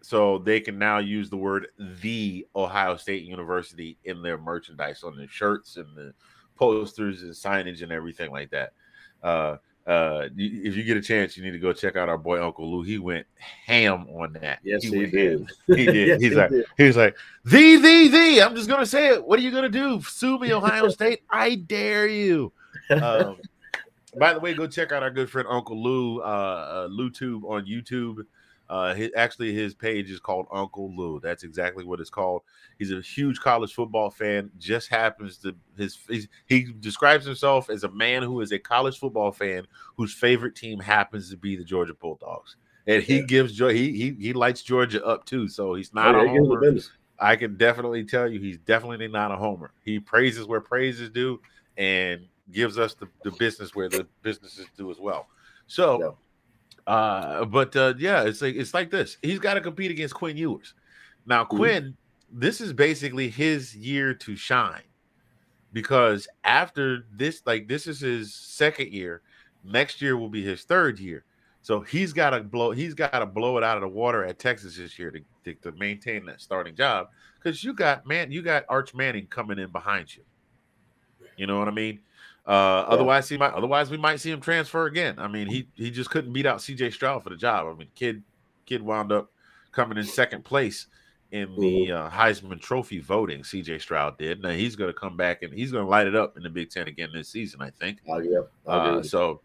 [0.02, 1.67] so they can now use the word
[2.02, 6.13] "the Ohio State University" in their merchandise on their shirts and the
[6.56, 8.73] posters and signage and everything like that.
[9.21, 9.58] Uh,
[9.89, 12.71] uh, if you get a chance, you need to go check out our boy Uncle
[12.71, 12.84] Lou.
[12.84, 13.25] He went
[13.65, 14.60] ham on that.
[14.63, 15.49] Yes, he went did.
[15.65, 15.95] He did.
[16.08, 16.65] Yes, He's he like, did.
[16.77, 18.41] he was like, the, the, the.
[18.43, 19.25] I'm just gonna say it.
[19.25, 19.99] What are you gonna do?
[20.03, 21.23] Sue me, Ohio State?
[21.27, 22.53] I dare you.
[22.91, 23.38] Um,
[24.19, 27.43] by the way, go check out our good friend Uncle Lou, uh, uh Lou Tube
[27.45, 28.25] on YouTube.
[28.69, 31.19] Uh, his, actually, his page is called Uncle Lou.
[31.19, 32.43] That's exactly what it's called.
[32.77, 34.51] He's a huge college football fan.
[34.60, 35.97] Just happens to his
[36.45, 39.65] he describes himself as a man who is a college football fan
[39.97, 43.25] whose favorite team happens to be the Georgia Bulldogs, and he yeah.
[43.25, 43.73] gives joy.
[43.73, 45.47] He he he lights Georgia up too.
[45.47, 46.79] So he's not oh, yeah, a homer.
[47.17, 49.71] I can definitely tell you, he's definitely not a homer.
[49.84, 51.41] He praises where praises due,
[51.75, 55.27] and gives us the, the business where the businesses do as well.
[55.65, 55.99] So.
[55.99, 56.12] Yeah
[56.88, 59.18] uh, but uh, yeah, it's like it's like this.
[59.22, 60.74] He's got to compete against Quinn Ewers.
[61.26, 62.39] Now, Quinn, mm-hmm.
[62.39, 64.84] this is basically his year to shine
[65.74, 69.22] because after this, like this is his second year.
[69.63, 71.26] Next year will be his third year.
[71.62, 72.72] So he's got to blow.
[72.72, 75.54] He's got to blow it out of the water at Texas this year to, to,
[75.62, 77.10] to maintain that starting job.
[77.36, 80.24] Because you got man, you got Arch Manning coming in behind you.
[81.38, 82.00] You know what I mean?
[82.45, 82.93] Uh, yeah.
[82.93, 83.54] Otherwise, he might.
[83.54, 85.15] Otherwise, we might see him transfer again.
[85.19, 86.91] I mean, he he just couldn't beat out C.J.
[86.91, 87.67] Stroud for the job.
[87.67, 88.23] I mean, kid
[88.65, 89.32] kid wound up
[89.71, 90.88] coming in second place
[91.32, 91.95] in the mm-hmm.
[91.95, 93.43] uh, Heisman Trophy voting.
[93.43, 93.80] C.J.
[93.80, 94.41] Stroud did.
[94.41, 96.49] Now he's going to come back and he's going to light it up in the
[96.49, 97.62] Big Ten again this season.
[97.62, 97.99] I think.
[98.08, 98.39] Oh, yeah.
[98.65, 99.41] Uh, so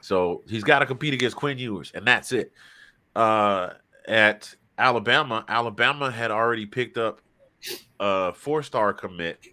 [0.00, 2.52] so he's got to compete against Quinn Ewers, and that's it.
[3.16, 3.70] Uh,
[4.06, 7.20] at Alabama, Alabama had already picked up
[7.98, 9.44] a four-star commit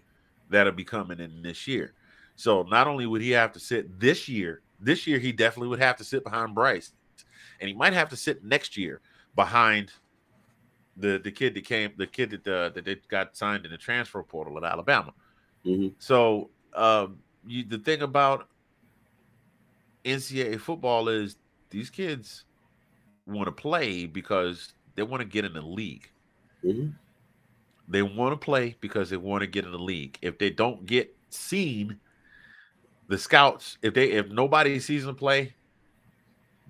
[0.50, 1.93] that'll be coming in this year.
[2.36, 5.80] So not only would he have to sit this year, this year he definitely would
[5.80, 6.92] have to sit behind Bryce,
[7.60, 9.00] and he might have to sit next year
[9.36, 9.92] behind
[10.96, 13.78] the the kid that came, the kid that uh, that they got signed in the
[13.78, 15.12] transfer portal at Alabama.
[15.64, 15.88] Mm-hmm.
[15.98, 18.48] So um, you, the thing about
[20.04, 21.36] NCAA football is
[21.70, 22.44] these kids
[23.26, 26.10] want to play because they want to get in the league.
[26.64, 26.90] Mm-hmm.
[27.88, 30.18] They want to play because they want to get in the league.
[30.22, 31.98] If they don't get seen
[33.08, 35.54] the scouts, if they if nobody sees them play,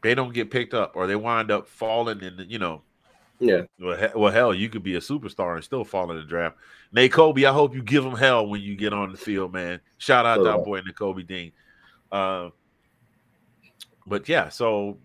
[0.03, 2.83] they don't get picked up or they wind up falling in the, you know.
[3.40, 3.62] Yeah.
[3.81, 6.57] Well, he, well, hell, you could be a superstar and still fall in the draft.
[6.94, 9.81] Nakobe, I hope you give him hell when you get on the field, man.
[9.99, 11.53] Shout out to our boy Nakobe Dean.
[12.12, 12.51] Uh,
[14.07, 14.99] but yeah, so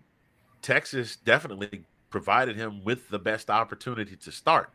[0.62, 4.70] Texas definitely provided him with the best opportunity to start.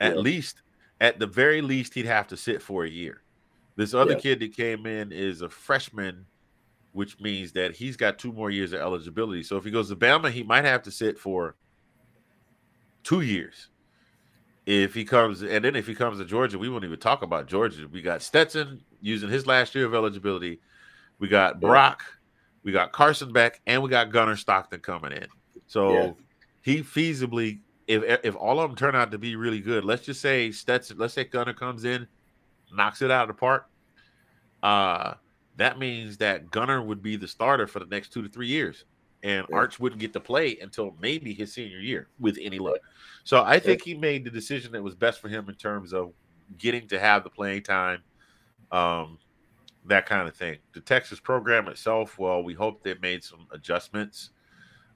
[0.00, 0.20] At yeah.
[0.20, 0.62] least,
[1.00, 3.21] at the very least, he'd have to sit for a year.
[3.76, 4.18] This other yeah.
[4.18, 6.26] kid that came in is a freshman,
[6.92, 9.42] which means that he's got two more years of eligibility.
[9.42, 11.56] So if he goes to Bama, he might have to sit for
[13.02, 13.68] two years.
[14.64, 17.48] If he comes, and then if he comes to Georgia, we won't even talk about
[17.48, 17.88] Georgia.
[17.90, 20.60] We got Stetson using his last year of eligibility.
[21.18, 22.04] We got Brock,
[22.62, 25.26] we got Carson back, and we got Gunnar Stockton coming in.
[25.66, 26.12] So yeah.
[26.60, 27.58] he feasibly,
[27.88, 30.96] if if all of them turn out to be really good, let's just say Stetson,
[30.98, 32.06] let's say Gunnar comes in
[32.72, 33.68] knocks it out of the park,
[34.62, 35.14] uh,
[35.56, 38.84] that means that Gunnar would be the starter for the next two to three years,
[39.22, 39.56] and yeah.
[39.56, 42.78] Arch wouldn't get to play until maybe his senior year with any luck.
[43.24, 46.12] So I think he made the decision that was best for him in terms of
[46.58, 48.02] getting to have the playing time,
[48.70, 49.18] um,
[49.86, 50.58] that kind of thing.
[50.72, 54.30] The Texas program itself, well, we hope they made some adjustments.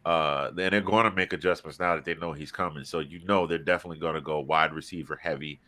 [0.04, 2.84] Uh, and they're going to make adjustments now that they know he's coming.
[2.84, 5.60] So you know they're definitely going to go wide receiver heavy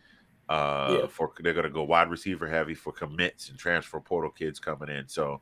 [0.49, 1.07] uh, yeah.
[1.07, 4.89] for they're going to go wide receiver heavy for commits and transfer portal kids coming
[4.89, 5.07] in.
[5.09, 5.41] So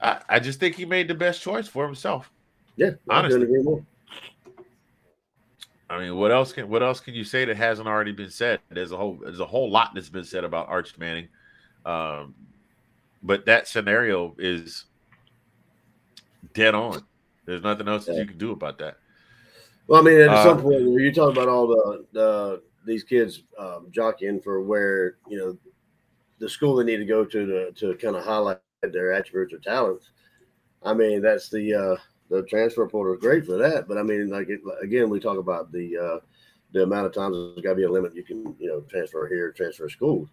[0.00, 2.30] I, I just think he made the best choice for himself.
[2.76, 3.46] Yeah, honestly.
[5.90, 8.60] I mean, what else can what else can you say that hasn't already been said?
[8.70, 11.28] There's a whole there's a whole lot that's been said about Arch Manning,
[11.84, 12.34] um,
[13.22, 14.86] but that scenario is
[16.52, 17.04] dead on.
[17.44, 18.14] There's nothing else yeah.
[18.14, 18.96] that you can do about that.
[19.86, 23.42] Well, I mean, at uh, some point, you're talking about all the the these kids
[23.58, 25.58] um, jockeying for where you know
[26.38, 29.58] the school they need to go to to, to kind of highlight their attributes or
[29.58, 30.10] talents.
[30.82, 31.96] I mean, that's the uh,
[32.30, 34.48] the transfer portal is great for that, but I mean, like
[34.82, 36.20] again, we talk about the uh,
[36.72, 39.26] the amount of times there's got to be a limit you can you know transfer
[39.26, 40.28] here, transfer schools.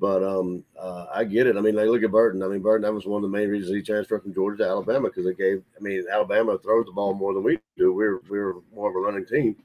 [0.00, 1.56] But um, uh, I get it.
[1.56, 2.42] I mean, like look at Burton.
[2.42, 4.68] I mean, Burton that was one of the main reasons he transferred from Georgia to
[4.68, 5.62] Alabama because it gave.
[5.78, 7.92] I mean, Alabama throws the ball more than we do.
[7.92, 9.56] We're we're more of a running team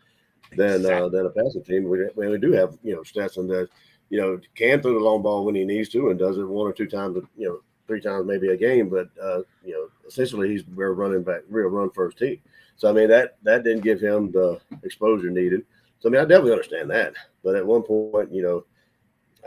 [0.56, 1.06] than exactly.
[1.06, 1.90] uh, than a passing team.
[1.90, 3.70] We, we do have you know Stetson that
[4.10, 6.68] you know can throw the long ball when he needs to and does it one
[6.68, 8.90] or two times, you know, three times maybe a game.
[8.90, 12.40] But uh, you know, essentially he's real running back, real run first team.
[12.76, 15.66] So I mean that that didn't give him the exposure needed.
[16.00, 17.14] So I mean I definitely understand that.
[17.44, 18.66] But at one point, you know,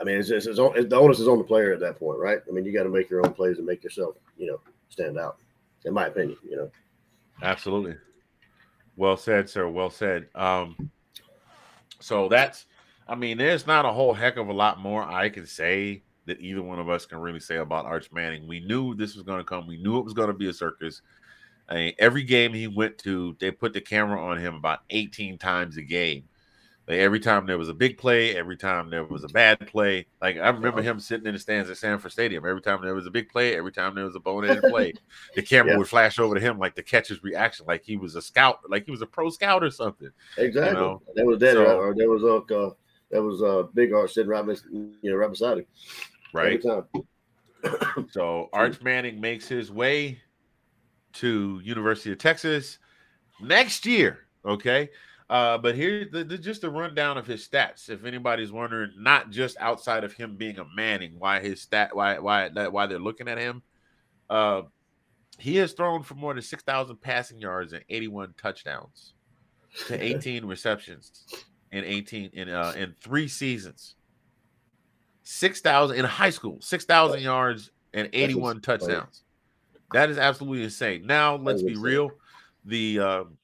[0.00, 2.18] I mean it's, it's, it's, on, the onus is on the player at that point,
[2.18, 2.38] right?
[2.48, 5.18] I mean you got to make your own plays and make yourself, you know, stand
[5.18, 5.38] out.
[5.84, 6.70] In my opinion, you know.
[7.42, 7.96] Absolutely.
[8.96, 9.68] Well said, sir.
[9.68, 10.28] Well said.
[10.34, 10.90] Um,
[12.00, 12.66] so that's,
[13.08, 16.40] I mean, there's not a whole heck of a lot more I can say that
[16.40, 18.46] either one of us can really say about Arch Manning.
[18.46, 19.66] We knew this was going to come.
[19.66, 21.02] We knew it was going to be a circus.
[21.68, 25.38] I mean, every game he went to, they put the camera on him about 18
[25.38, 26.24] times a game.
[26.88, 30.06] Like every time there was a big play, every time there was a bad play.
[30.20, 32.44] Like I remember him sitting in the stands at Sanford Stadium.
[32.44, 34.92] Every time there was a big play, every time there was a boneheaded play,
[35.36, 35.78] the camera Yeah.
[35.78, 38.84] would flash over to him like the catcher's reaction, like he was a scout, like
[38.84, 40.10] he was a pro scout or something.
[40.38, 40.74] Exactly.
[40.74, 41.52] know, there was that.
[41.54, 42.70] so- or there was a uh
[43.10, 45.66] there was uh, Big Art sitting right, you know, right beside him.
[46.32, 46.62] Right.
[48.10, 50.20] So Arch Manning makes his way
[51.14, 52.78] to University of Texas
[53.40, 54.20] next year.
[54.44, 54.90] Okay.
[55.30, 57.88] Uh, but here's the, the, just a rundown of his stats.
[57.88, 62.18] If anybody's wondering, not just outside of him being a Manning, why his stat, why
[62.18, 63.62] why that why they're looking at him.
[64.28, 64.62] Uh,
[65.38, 69.14] he has thrown for more than six thousand passing yards and eighty one touchdowns
[69.86, 71.26] to eighteen receptions
[71.70, 73.96] in eighteen in uh in three seasons.
[75.22, 79.22] Six thousand in high school, six thousand yards and eighty one touchdowns.
[79.92, 81.06] That is absolutely insane.
[81.06, 82.10] Now let's be real.
[82.64, 83.38] The um,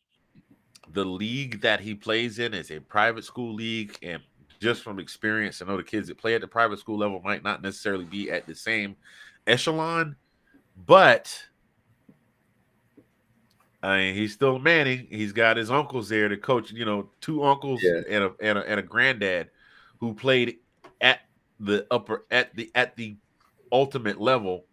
[0.93, 4.23] the league that he plays in is a private school league, and
[4.61, 7.43] just from experience, I know the kids that play at the private school level might
[7.45, 8.97] not necessarily be at the same
[9.47, 10.17] echelon,
[10.87, 11.45] but
[13.83, 15.07] I mean, he's still Manning.
[15.11, 16.73] He's got his uncles there to coach.
[16.73, 18.01] You know, two uncles Yeah.
[18.09, 19.51] and a and a, and a granddad
[20.01, 20.59] who played
[21.01, 21.21] at
[21.61, 23.17] the upper at the at the
[23.71, 24.65] ultimate level.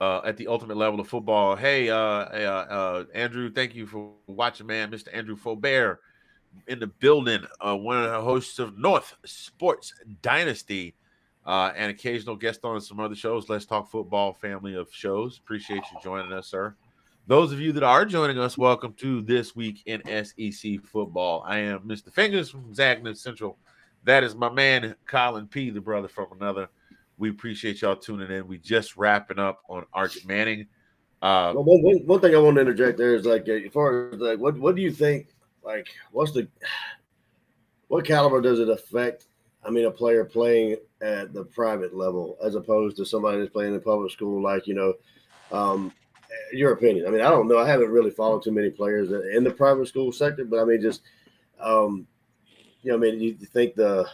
[0.00, 1.56] Uh, at the ultimate level of football.
[1.56, 4.90] Hey, uh, uh, uh, Andrew, thank you for watching, man.
[4.90, 5.08] Mr.
[5.12, 5.98] Andrew Faubert
[6.66, 10.94] in the building, uh, one of the hosts of North Sports Dynasty,
[11.46, 13.48] uh, and occasional guest on some other shows.
[13.48, 15.38] Let's talk football, family of shows.
[15.38, 16.74] Appreciate you joining us, sir.
[17.26, 21.42] Those of you that are joining us, welcome to this week in SEC football.
[21.46, 22.12] I am Mr.
[22.12, 23.58] Fingers from Zagna Central.
[24.04, 26.68] That is my man Collin P, the brother from another.
[27.18, 28.46] We appreciate y'all tuning in.
[28.46, 30.68] We just wrapping up on Arch Manning.
[31.20, 34.20] Uh, Well, one, one, thing I want to interject there is like, as far as
[34.20, 35.28] like, what what do you think?
[35.64, 36.48] Like, what's the
[37.88, 39.26] what caliber does it affect?
[39.64, 43.74] I mean, a player playing at the private level as opposed to somebody that's playing
[43.74, 44.94] in public school, like you know,
[45.50, 45.92] um,
[46.52, 47.06] your opinion.
[47.06, 47.58] I mean, I don't know.
[47.58, 50.80] I haven't really followed too many players in the private school sector, but I mean,
[50.80, 51.02] just
[51.60, 52.06] um,
[52.82, 54.08] you know, I mean, you think the,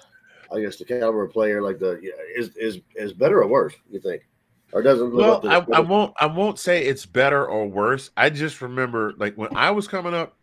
[0.52, 2.00] I guess the caliber of player like the
[2.36, 3.74] is is is better or worse?
[3.90, 4.26] You think,
[4.72, 5.14] or doesn't?
[5.14, 6.14] Well, I, I won't.
[6.18, 8.10] I won't say it's better or worse.
[8.16, 10.36] I just remember, like when I was coming up,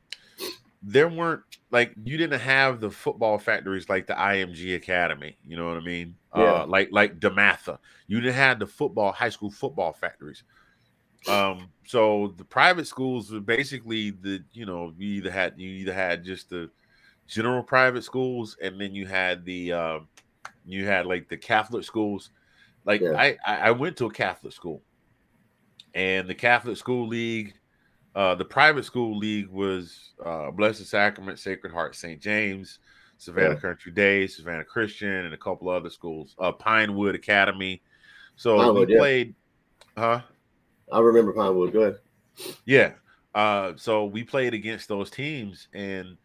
[0.82, 5.38] there weren't like you didn't have the football factories like the IMG Academy.
[5.48, 6.16] You know what I mean?
[6.36, 6.44] Yeah.
[6.44, 7.78] Uh, like like DeMatha.
[8.08, 10.44] You didn't have the football high school football factories.
[11.28, 15.94] Um, so the private schools were basically the you know you either had you either
[15.94, 16.70] had just the
[17.32, 20.08] general private schools and then you had the um
[20.66, 22.30] you had like the Catholic schools.
[22.86, 23.14] Like Yeah.
[23.16, 24.82] I I went to a Catholic school,
[25.94, 27.54] and the Catholic school league,
[28.16, 32.22] uh, the private school league was uh, Blessed Sacrament, Sacred Heart, St.
[32.22, 32.80] James,
[33.18, 33.60] Savannah Yeah.
[33.62, 36.36] Country Day, Savannah Christian, and a couple other schools.
[36.38, 37.82] Uh, Pinewood Academy.
[38.36, 39.00] So Pinewood, we yeah.
[39.00, 39.36] played,
[39.98, 40.22] huh?
[40.92, 41.72] I remember Pinewood.
[41.72, 42.00] Go ahead.
[42.66, 42.94] Yeah.
[43.34, 46.18] Uh, so we played against those teams, and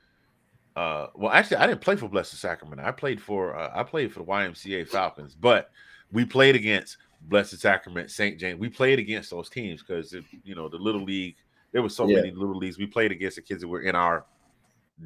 [0.77, 2.81] uh, well, actually, I didn't play for Blessed Sacrament.
[2.81, 5.70] I played for uh, I played for the YMCA Falcons, but
[6.12, 8.39] we played against Blessed Sacrament, St.
[8.39, 8.61] James.
[8.61, 10.14] We played against those teams because
[10.45, 11.37] you know the little league.
[11.72, 12.16] There was so Yeah.
[12.16, 12.79] many little leagues.
[12.79, 14.27] We played against the kids that were in our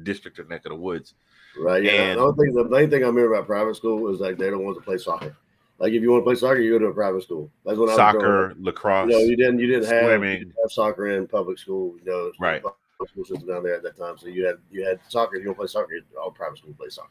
[0.03, 1.13] district or neck of the woods.
[1.57, 1.83] Right.
[1.83, 1.91] Yeah.
[1.91, 4.49] And- the only thing, the main thing I remember about private school is like they
[4.49, 5.35] don't want to play soccer.
[5.79, 7.49] Like if you want to play soccer, you go to a private school.
[7.65, 9.09] That's when I was growing Soccer, lacrosse.
[9.09, 11.95] You know, you didn't you didn't have, you didn't have soccer in public school.
[12.03, 12.61] You know, Right.
[13.01, 14.17] Public school system down there at that time.
[14.17, 15.37] So you had you had soccer.
[15.37, 17.09] You don't play soccer, all private school play soccer.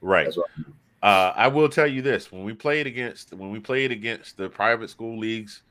[0.00, 0.24] right.
[0.24, 0.50] That's what.
[1.02, 4.48] Uh, I will tell you this: when we played against when we played against the
[4.48, 5.62] private school leagues,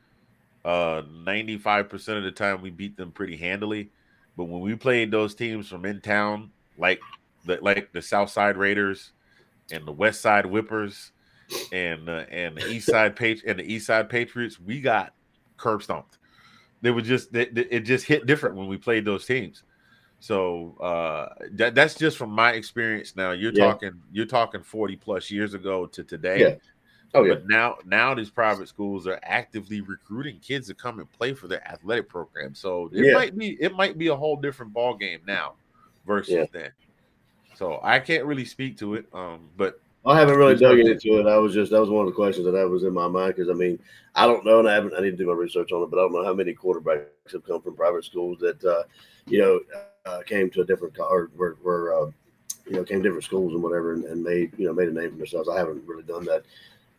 [0.63, 3.89] uh, ninety five percent of the time we beat them pretty handily.
[4.37, 6.99] But when we played those teams from in town, like
[7.45, 9.11] the like the South Side Raiders
[9.71, 11.11] and the West Side Whippers
[11.71, 15.13] and uh, and the East Side Patri- and the East Side Patriots, we got
[15.57, 16.17] curb stomped.
[16.85, 19.63] They were just they, they- it just hit different when we played those teams.
[20.19, 23.15] So uh, that, that's just from my experience.
[23.15, 23.65] Now you're Yeah.
[23.71, 26.39] talking you're talking 40 plus years ago to today.
[26.41, 26.55] Yeah.
[27.15, 27.33] Oh yeah.
[27.33, 31.47] But now now these private schools are actively recruiting kids to come and play for
[31.47, 32.53] their athletic program.
[32.53, 33.13] So it Yeah.
[33.13, 35.53] might be it might be a whole different ball game now
[36.05, 36.69] versus then.
[37.55, 39.07] So I can't really speak to it.
[39.11, 41.25] Um, but I haven't really dug into it.
[41.25, 43.35] I was just that was one of the questions that I was in my mind
[43.35, 43.79] because I mean
[44.13, 45.97] I don't know and I haven't I need to do my research on it, but
[45.97, 48.83] I don't know how many quarterbacks have come from private schools that uh,
[49.25, 49.59] you know
[50.05, 52.11] uh, came to a different or were, were uh,
[52.67, 54.93] you know came to different schools and whatever and, and made you know made a
[54.93, 55.49] name for themselves.
[55.49, 56.43] I haven't really done that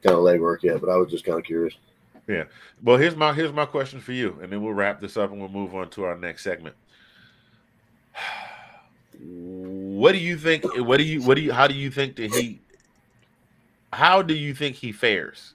[0.03, 0.81] kind of legwork yet.
[0.81, 1.75] But I was just kind of curious.
[2.27, 2.45] Yeah.
[2.83, 5.41] Well, here's my here's my question for you, and then we'll wrap this up and
[5.41, 6.75] we'll move on to our next segment.
[9.19, 10.63] What do you think?
[10.77, 12.61] What do you what do you how do you think that he
[13.93, 15.55] how do you think he fares?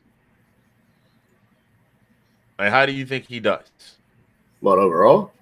[2.58, 4.00] Like how do you think he does?
[4.62, 5.34] But overall,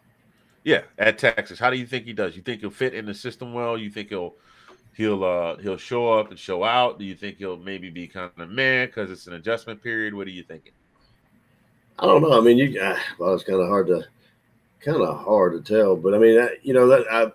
[0.63, 1.59] Yeah, at Texas.
[1.59, 2.35] How do you think he does?
[2.35, 3.77] You think he'll fit in the system well?
[3.77, 4.35] You think he'll
[4.93, 6.99] he'll uh he'll show up and show out?
[6.99, 10.13] Do you think he'll maybe be kind of mad because it's an adjustment period?
[10.13, 10.73] What are you thinking?
[11.99, 12.37] I don't know.
[12.37, 14.05] I mean, you uh, well, it's kind of hard to
[14.81, 15.95] kind of hard to tell.
[15.95, 17.31] But I mean, that, you know, that I.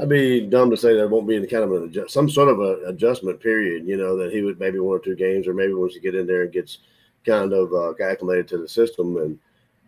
[0.00, 2.48] I'd be dumb to say there won't be any kind of an adjust, some sort
[2.48, 5.54] of an adjustment period, you know, that he would maybe one or two games, or
[5.54, 6.78] maybe once you get in there and gets
[7.26, 9.38] kind of uh, acclimated to the system, and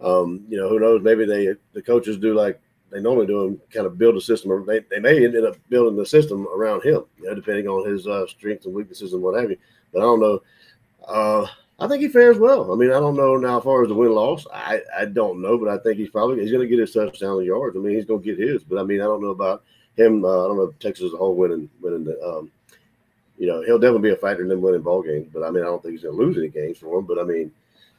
[0.01, 3.61] um, you know, who knows, maybe they the coaches do like they normally do and
[3.71, 6.83] kind of build a system, or they, they may end up building the system around
[6.83, 9.57] him, you know, depending on his uh, strengths and weaknesses and what have you.
[9.93, 10.43] But I don't know.
[11.07, 11.47] Uh,
[11.79, 12.73] I think he fares well.
[12.73, 14.45] I mean, I don't know now as far as the win loss.
[14.53, 17.45] I, I don't know, but I think he's probably he's going to get his touchdown
[17.45, 17.77] yards.
[17.77, 18.65] I mean, he's going to get his.
[18.65, 19.63] But I mean, I don't know about
[20.01, 20.25] him.
[20.25, 22.21] Uh, I don't know if Texas as a whole winning winning the.
[22.23, 22.51] Um,
[23.39, 25.29] you know, he'll definitely be a factor in them winning ball games.
[25.33, 27.07] But I mean, I don't think he's going to lose any games for him.
[27.07, 27.51] But I mean,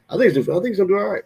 [0.08, 1.24] I think he's, I think he's going to do all right.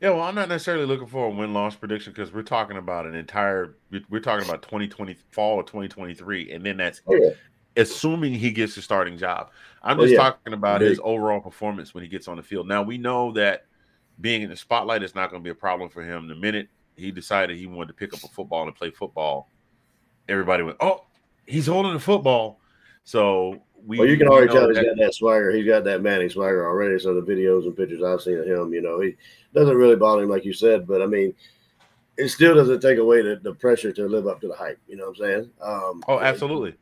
[0.00, 3.06] Yeah, well, I'm not necessarily looking for a win loss prediction because we're talking about
[3.06, 3.76] an entire.
[4.10, 7.30] We're talking about 2020 fall of 2023, and then that's Oh, yeah.
[7.76, 9.50] assuming he gets the starting job.
[9.82, 10.18] I'm Oh, just yeah.
[10.18, 10.90] talking about Big.
[10.90, 12.68] his overall performance when he gets on the field.
[12.68, 13.64] Now we know that
[14.20, 16.28] being in the spotlight is not going to be a problem for him.
[16.28, 19.48] The minute he decided he wanted to pick up a football and play football,
[20.28, 21.04] everybody went, "Oh,
[21.46, 22.60] he's holding the football."
[23.04, 23.98] So we.
[23.98, 25.50] Well, you can already tell he's got that swagger.
[25.50, 26.98] He's got that Manning swagger already.
[26.98, 29.14] So the videos and pictures I've seen of him, you know, he
[29.54, 30.86] doesn't really bother him like you said.
[30.86, 31.34] But I mean,
[32.16, 34.78] it still doesn't take away the, the pressure to live up to the hype.
[34.86, 35.50] You know what I'm saying?
[35.60, 36.74] Um, Oh, absolutely.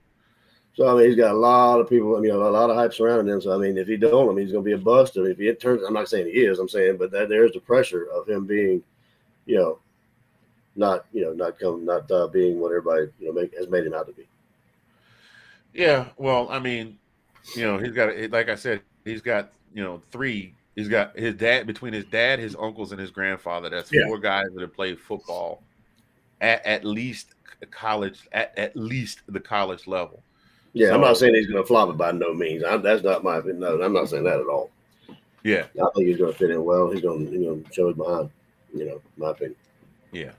[0.74, 2.16] So I mean, he's got a lot of people.
[2.16, 3.40] I mean, a lot of hype surrounding him.
[3.40, 5.16] So I mean, if he don't, I mean, he's going to be a bust.
[5.16, 6.58] I mean, if he turns, I'm not saying he is.
[6.58, 8.82] I'm saying, but that there's the pressure of him being,
[9.44, 9.78] you know,
[10.76, 13.86] not you know not come not uh, being what everybody you know make, has made
[13.86, 14.26] him out to be.
[15.74, 16.98] Yeah, well, I mean,
[17.56, 20.54] you know, he's got like I said, he's got you know three.
[20.76, 23.68] He's got his dad between his dad, his uncles, and his grandfather.
[23.68, 24.06] That's Yeah.
[24.06, 25.62] four guys that have played football
[26.40, 27.34] at at least
[27.70, 30.22] college at at least the college level.
[30.74, 32.64] Yeah, I'm not saying he's going to flop it by no means.
[32.64, 33.60] I, that's not my opinion.
[33.60, 34.70] No, I'm not saying that at all.
[35.44, 36.90] Yeah, I think he's going to fit in well.
[36.90, 38.30] He's going to you know show his behind.
[38.74, 39.56] You know, my opinion.
[40.12, 40.30] yeah.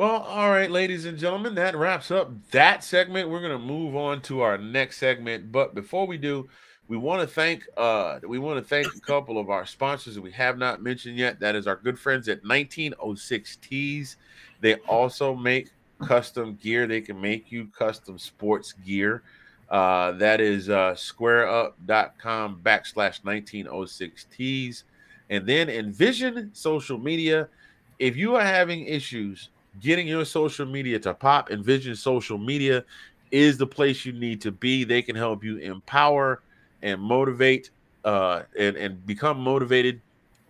[0.00, 3.28] Well, all right, ladies and gentlemen, that wraps up that segment.
[3.28, 6.48] We're gonna move on to our next segment, but before we do,
[6.88, 10.22] we want to thank uh we want to thank a couple of our sponsors that
[10.22, 11.38] we have not mentioned yet.
[11.38, 14.16] That is our good friends at 1906 Tees.
[14.62, 15.68] They also make
[16.02, 16.86] custom gear.
[16.86, 19.22] They can make you custom sports gear.
[19.68, 24.84] Uh, that is uh, squareup.com backslash 1906 tees.
[25.28, 27.50] And then Envision Social Media.
[27.98, 32.84] If you are having issues getting your social media to pop, Envision Social Media
[33.30, 34.82] is the place you need to be.
[34.84, 36.42] They can help you empower
[36.82, 37.70] and motivate
[38.04, 40.00] uh, and, and become motivated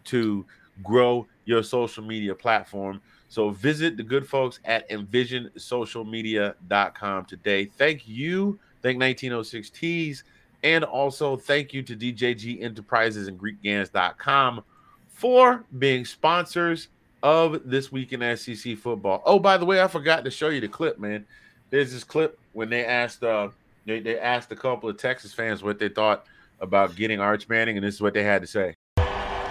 [0.04, 0.46] to
[0.82, 3.02] grow your social media platform.
[3.28, 7.66] So visit the good folks at envisionsocialmedia.com today.
[7.66, 8.58] Thank you.
[8.82, 10.24] Thank 1906 Tees.
[10.62, 14.62] And also thank you to DJG Enterprises and GreekGans.com
[15.08, 16.88] for being sponsors
[17.22, 19.22] of this week in SEC football.
[19.26, 21.26] Oh, by the way, I forgot to show you the clip, man.
[21.70, 23.48] There's this clip when they asked uh
[23.86, 26.26] they, they asked a couple of Texas fans what they thought
[26.60, 28.74] about getting Arch Manning, and this is what they had to say.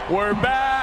[0.09, 0.79] We're back.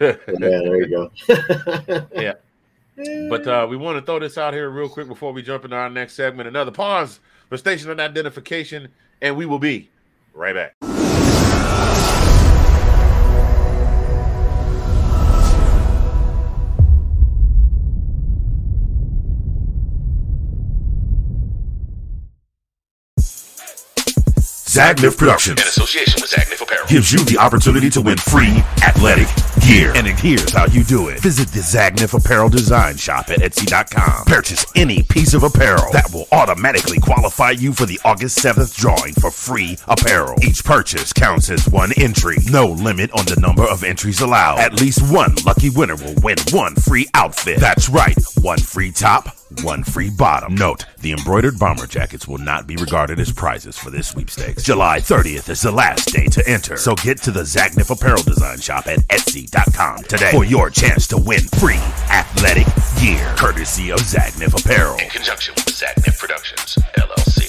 [0.00, 1.10] Yeah, there you go.
[2.14, 2.34] Yeah.
[3.28, 5.76] But uh, we want to throw this out here real quick before we jump into
[5.76, 6.48] our next segment.
[6.48, 8.88] Another pause for station identification,
[9.22, 9.88] and we will be
[10.38, 10.97] right back.
[24.78, 26.86] Zagnif Productions in association with Zagnif Apparel.
[26.86, 29.26] gives you the opportunity to win free athletic
[29.66, 29.92] gear.
[29.96, 31.18] And here's how you do it.
[31.18, 34.26] Visit the Zagnif Apparel Design Shop at Etsy.com.
[34.26, 39.14] Purchase any piece of apparel that will automatically qualify you for the August 7th drawing
[39.14, 40.36] for free apparel.
[40.44, 42.36] Each purchase counts as one entry.
[42.48, 44.60] No limit on the number of entries allowed.
[44.60, 47.58] At least one lucky winner will win one free outfit.
[47.58, 50.54] That's right, one free top, one free bottom.
[50.54, 54.67] Note, the embroidered bomber jackets will not be regarded as prizes for this sweepstakes.
[54.68, 58.60] July 30th is the last day to enter, so get to the Zagnif Apparel Design
[58.60, 62.66] Shop at Etsy.com today for your chance to win free athletic
[63.00, 64.98] gear, courtesy of Zagnif Apparel.
[64.98, 67.47] In conjunction with Zagnif Productions, LLC.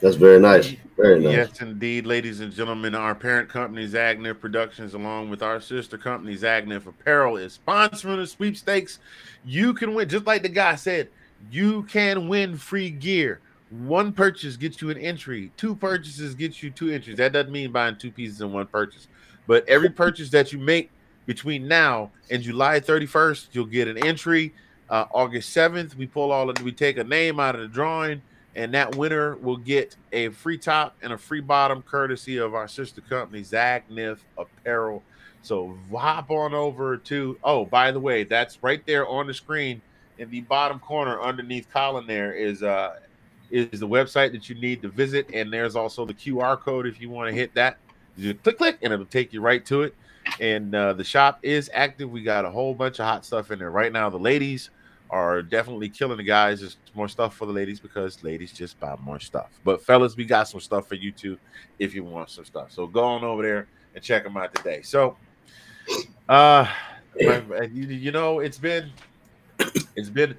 [0.00, 0.76] That's very nice.
[0.96, 1.32] Very nice.
[1.32, 2.94] Yes, indeed, ladies and gentlemen.
[2.94, 8.26] Our parent company, Zagnif Productions, along with our sister company, Zagnif Apparel, is sponsoring the
[8.26, 9.00] sweepstakes.
[9.44, 11.08] You can win, just like the guy said,
[11.50, 13.40] you can win free gear.
[13.70, 17.16] One purchase gets you an entry, two purchases get you two entries.
[17.16, 19.08] That doesn't mean buying two pieces in one purchase,
[19.46, 20.90] but every purchase that you make
[21.26, 24.54] between now and July 31st, you'll get an entry.
[24.88, 28.22] Uh, August 7th, we pull all of we take a name out of the drawing
[28.54, 32.68] and that winner will get a free top and a free bottom courtesy of our
[32.68, 35.02] sister company Zagnif Apparel.
[35.42, 39.80] So hop on over to oh, by the way, that's right there on the screen
[40.18, 42.06] in the bottom corner underneath Collin.
[42.06, 42.96] There is uh
[43.50, 47.00] is the website that you need to visit, and there's also the QR code if
[47.00, 47.78] you want to hit that.
[48.16, 49.94] You click click, and it'll take you right to it.
[50.40, 52.10] And uh, the shop is active.
[52.10, 54.10] We got a whole bunch of hot stuff in there right now.
[54.10, 54.70] The ladies
[55.10, 56.60] are definitely killing the guys.
[56.60, 59.50] There's more stuff for the ladies because ladies just buy more stuff.
[59.64, 61.38] But fellas, we got some stuff for you too
[61.78, 62.72] if you want some stuff.
[62.72, 64.82] So go on over there and check them out today.
[64.82, 65.16] So,
[66.28, 66.70] uh,
[67.18, 68.90] you, you know, it's been
[69.96, 70.36] it's been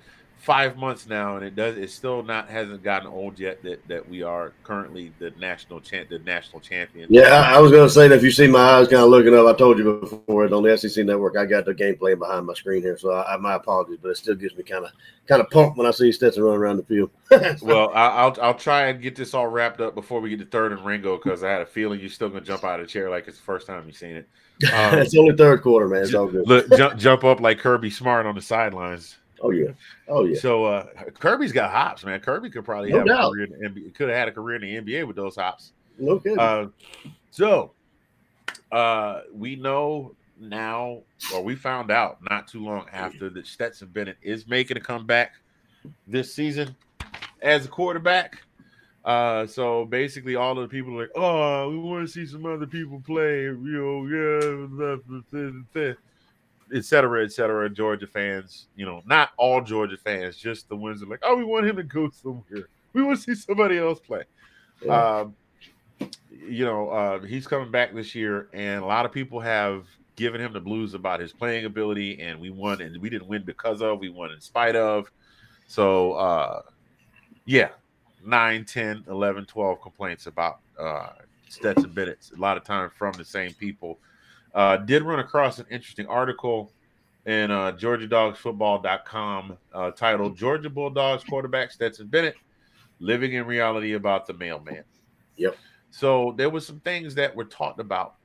[0.49, 4.09] five months now, and it does it still not hasn't gotten old yet that that
[4.09, 7.05] we are currently the national champ, the national champion.
[7.11, 9.09] Yeah, I, I was going to say that if you see my eyes kind of
[9.09, 12.17] looking up, I told you before on the SEC network, I got the game playing
[12.17, 14.85] behind my screen here, so I, I my apologies, but it still gives me kind
[14.85, 14.91] of
[15.27, 17.11] kind of pumped when I see Stetson running around the field.
[17.61, 20.45] well, I, I'll I'll try and get this all wrapped up before we get to
[20.45, 22.91] third and Ringo because I had a feeling you're still gonna jump out of the
[22.91, 24.27] chair like it's the first time you've seen it.
[24.73, 26.01] Um, it's only third quarter, man.
[26.01, 26.45] It's all good.
[26.45, 29.18] Look, jump, jump up like Kirby Smart on the sidelines.
[29.41, 29.71] Oh yeah,
[30.07, 30.39] oh yeah.
[30.39, 30.87] So uh,
[31.19, 32.19] Kirby's got hops, man.
[32.19, 33.27] Kirby could probably No have doubt.
[33.27, 35.35] a career in the NBA, could have had a career in the NBA with those
[35.35, 35.73] hops.
[35.97, 36.39] No kidding.
[36.39, 36.67] Uh,
[37.31, 37.71] so
[38.71, 41.01] uh, we know now,
[41.33, 45.33] or we found out not too long after that Stetson Bennett is making a comeback
[46.07, 46.75] this season
[47.41, 48.41] as a quarterback.
[49.05, 52.45] Uh, so basically, all of the people are like, "Oh, we want to see some
[52.45, 54.97] other people play," you know, yeah,
[56.73, 57.69] et cetera, et cetera.
[57.69, 61.35] Georgia fans, you know, not all Georgia fans, just the ones that are like, "Oh,
[61.35, 62.67] we want him to go somewhere.
[62.93, 64.23] We want to see somebody else play."
[64.83, 65.19] Yeah.
[65.19, 65.35] Um,
[66.47, 70.41] you know, uh, he's coming back this year, and a lot of people have given
[70.41, 73.81] him the blues about his playing ability, and we won, and we didn't win because
[73.81, 75.09] of, we won in spite of.
[75.67, 76.61] So, uh,
[77.45, 77.69] yeah,
[78.25, 81.09] 9, 10, 11, 12 complaints about uh,
[81.47, 83.99] Stetson Bennett, a lot of time from the same people.
[84.53, 86.71] Uh, did run across an interesting article
[87.25, 92.35] in uh, GeorgiaDogsFootball.com uh, titled Georgia Bulldogs quarterback Stetson Bennett
[92.99, 94.83] living in reality about the mailman.
[95.37, 95.55] Yep.
[95.91, 98.15] So there was some things that were talked about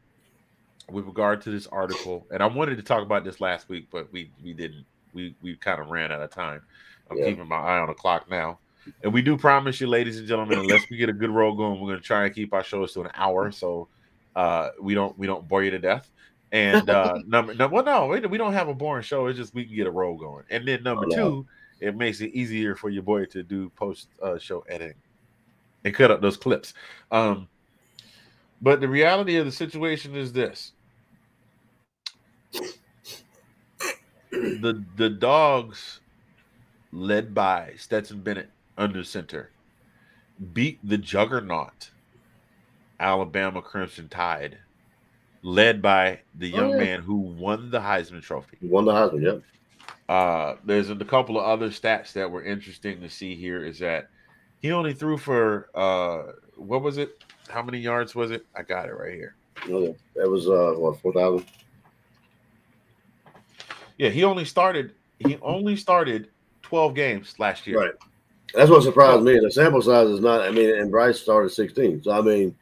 [0.91, 4.13] with regard to this article, and I wanted to talk about this last week, but
[4.13, 4.85] we we didn't.
[5.15, 6.61] We we kind of ran out of time.
[7.11, 7.27] I'm Yeah.
[7.27, 8.59] keeping my eye on the clock now,
[9.03, 11.81] and we do promise you, ladies and gentlemen, unless we get a good roll going,
[11.81, 13.89] we're going to try and keep our shows to an hour, so
[14.37, 16.11] uh, we don't we don't bore you to death.
[16.55, 19.27] And uh, number no, well, no, we, we don't have a boring show.
[19.27, 21.47] It's just we can get a roll going, and then number Oh, two,
[21.81, 24.95] it makes it easier for your boy to do post uh, show editing
[25.85, 26.73] and cut up those clips.
[27.11, 27.49] Um,
[28.63, 30.73] but the reality of the situation is this:
[34.31, 36.01] the the dogs,
[36.93, 39.51] led by Stetson Bennett under center,
[40.53, 41.91] beat the juggernaut
[43.01, 44.59] Alabama Crimson Tide,
[45.45, 46.77] led by the Oh, young yeah.
[46.79, 48.57] man who won the Heisman Trophy.
[48.61, 49.23] He won the Heisman.
[50.09, 50.13] yeah.
[50.13, 53.65] Uh, there's a couple of other stats that were interesting to see here.
[53.65, 54.09] Is that
[54.61, 57.23] he only threw for uh, what was it?
[57.49, 58.45] How many yards was it?
[58.57, 59.35] I got it right here.
[59.69, 59.95] Okay.
[60.17, 61.47] That was uh what four thousand.
[63.99, 64.93] Yeah, he only started.
[65.21, 66.29] He only started
[66.63, 67.79] 12 games last year.
[67.79, 67.93] Right.
[68.53, 69.39] That's what surprised me.
[69.39, 70.41] The sample size is not.
[70.43, 72.03] I mean, and Bryce started sixteen.
[72.03, 72.55] So I mean,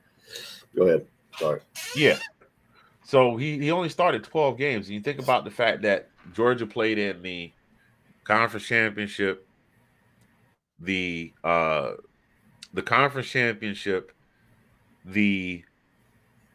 [0.77, 1.07] go ahead.
[1.39, 1.61] Sorry.
[1.97, 2.19] Yeah.
[3.13, 4.87] So he, he only started 12 games.
[4.87, 7.53] And you think about the fact that Georgia played in the
[8.25, 9.47] conference championship,
[10.81, 11.91] the uh
[12.73, 14.13] the conference championship,
[15.05, 15.63] the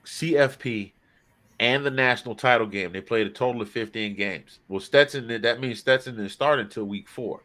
[0.04, 0.94] CFP,
[1.60, 2.92] and the national title game.
[2.92, 4.58] They played a total of 15 games.
[4.68, 7.44] Well, Stetson did that means Stetson didn't start until week four.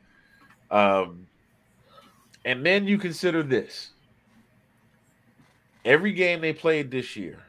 [0.70, 1.26] Um,
[2.46, 3.90] and then you consider this
[5.84, 7.40] every game they played this year,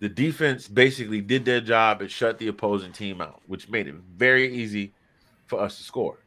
[0.00, 3.94] the defense basically did their job and shut the opposing team out, which made it
[4.16, 4.94] very easy
[5.46, 6.18] for us to score.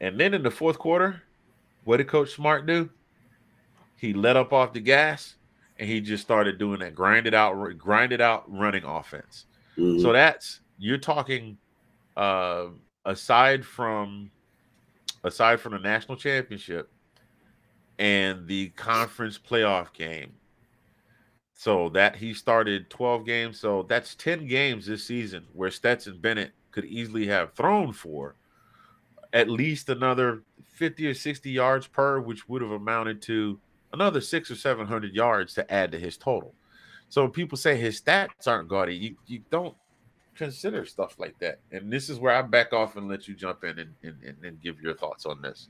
[0.00, 1.22] And then in the fourth quarter,
[1.84, 2.88] what did Coach Smart do?
[3.96, 5.34] He let up off the gas
[5.78, 9.46] and he just started doing that grinded out, grinded out running offense.
[9.76, 10.00] Mhm.
[10.00, 11.58] So that's you're talking
[12.16, 12.66] uh
[13.04, 14.30] aside from
[15.24, 16.90] aside from the national championship
[17.98, 20.32] and the conference playoff game.
[21.60, 23.60] So that he started 12 games.
[23.60, 28.34] So that's 10 games this season where Stetson Bennett could easily have thrown for
[29.34, 33.60] at least another 50 or 60 yards per, which would have amounted to
[33.92, 36.54] another six or 700 yards to add to his total.
[37.10, 39.76] So people say his stats aren't gaudy, you, you don't
[40.34, 41.58] consider stuff like that.
[41.72, 44.62] And this is where I back off and let you jump in and, and, and
[44.62, 45.68] give your thoughts on this.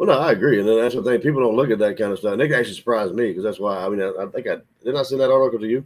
[0.00, 1.20] Well, no, I agree, and then that's the thing.
[1.20, 2.32] People don't look at that kind of stuff.
[2.32, 3.84] And they actually surprised me because that's why.
[3.84, 5.84] I mean, I, I think I did not send that article to you,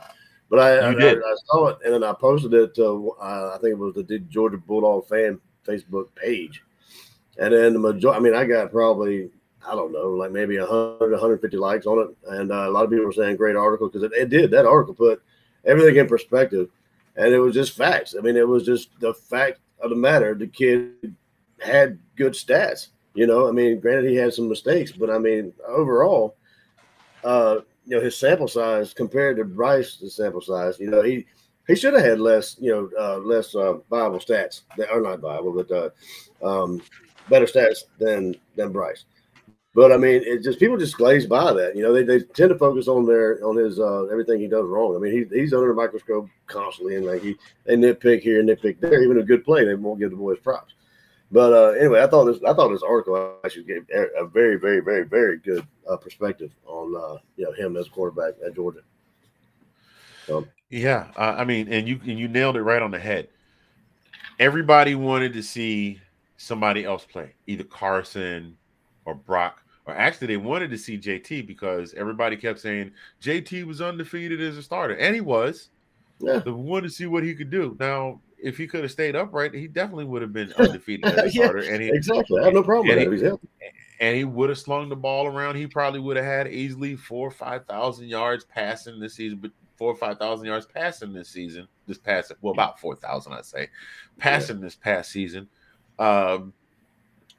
[0.48, 1.18] but I, I, You did.
[1.18, 3.12] I, I saw it and then I posted it to.
[3.20, 6.62] Uh, I think it was the Georgia Bulldog fan Facebook page,
[7.38, 8.16] and then the majority.
[8.16, 9.30] I mean, I got probably
[9.66, 12.90] I don't know, like maybe 100, 150 likes on it, and uh, a lot of
[12.90, 14.52] people were saying great article because it, it did.
[14.52, 15.24] That article put
[15.64, 16.68] everything in perspective,
[17.16, 18.14] and it was just facts.
[18.16, 20.36] I mean, it was just the fact of the matter.
[20.36, 21.16] The kid
[21.58, 22.88] had good stats.
[23.14, 26.36] You know, I mean, granted he had some mistakes, but I mean, overall,
[27.22, 31.26] uh, you know, his sample size compared to Bryce's sample size, you know, he
[31.66, 35.20] he should have had less, you know, uh, less uh, viable stats, that are not
[35.20, 35.90] viable, but uh,
[36.46, 36.82] um,
[37.28, 39.04] better stats than than Bryce.
[39.74, 41.74] But I mean, it just people just glaze by that.
[41.74, 44.66] You know, they, they tend to focus on their on his uh, everything he does
[44.66, 44.94] wrong.
[44.94, 48.48] I mean, he, he's under the microscope constantly, and like he they nitpick here, and
[48.48, 49.02] nitpick there.
[49.02, 50.74] Even a good play, they won't give the boys props.
[51.34, 54.54] But uh, anyway, I thought this I thought this article actually gave a a very,
[54.56, 58.54] very, very, very good uh, perspective on uh, you know him as a quarterback at
[58.54, 58.82] Georgia.
[60.28, 63.30] So, Yeah, uh, I mean, and you and you nailed it right on the head.
[64.38, 66.00] Everybody wanted to see
[66.36, 68.56] somebody else play, either Carson
[69.04, 73.80] or Brock, or actually they wanted to see JT because everybody kept saying JT was
[73.80, 75.70] undefeated as a starter, and he was.
[76.20, 77.76] yeah, They wanted to see what he could do.
[77.80, 81.24] Now, if he could have stayed upright, he definitely would have been undefeated as a
[81.24, 82.40] Yeah, starter, and he exactly.
[82.40, 83.38] I have no problem with that.
[83.60, 83.68] he-
[84.00, 85.54] and he would have slung the ball around.
[85.56, 89.52] He probably would have had easily four or five thousand yards passing this season, but
[89.76, 91.68] four or five thousand yards passing this season.
[91.86, 93.68] This past well, about four thousand, I'd say,
[94.18, 95.48] passing this past season.
[95.98, 96.52] Um,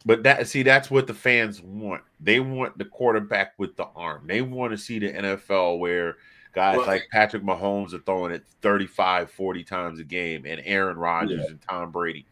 [0.06, 2.04] but that see, that's what the fans want.
[2.20, 4.26] They want the quarterback with the arm.
[4.28, 6.18] They want to see the NFL where
[6.56, 10.98] guys Well- like Patrick Mahomes are throwing it 35, 40 times a game, and Aaron
[10.98, 11.50] Rodgers Yeah.
[11.52, 12.26] and Tom Brady.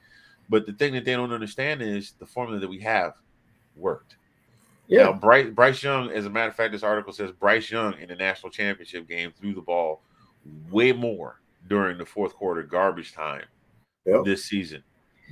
[0.50, 3.14] But the thing that they don't understand is the formula that we have
[3.76, 4.16] worked.
[4.88, 7.94] Yeah, Now, Bryce, Bryce Young, as a matter of fact, this article says Bryce Young
[8.00, 10.02] in the national championship game threw the ball
[10.70, 13.46] way more during the fourth quarter garbage time
[14.06, 14.26] Yep.
[14.26, 14.84] this season.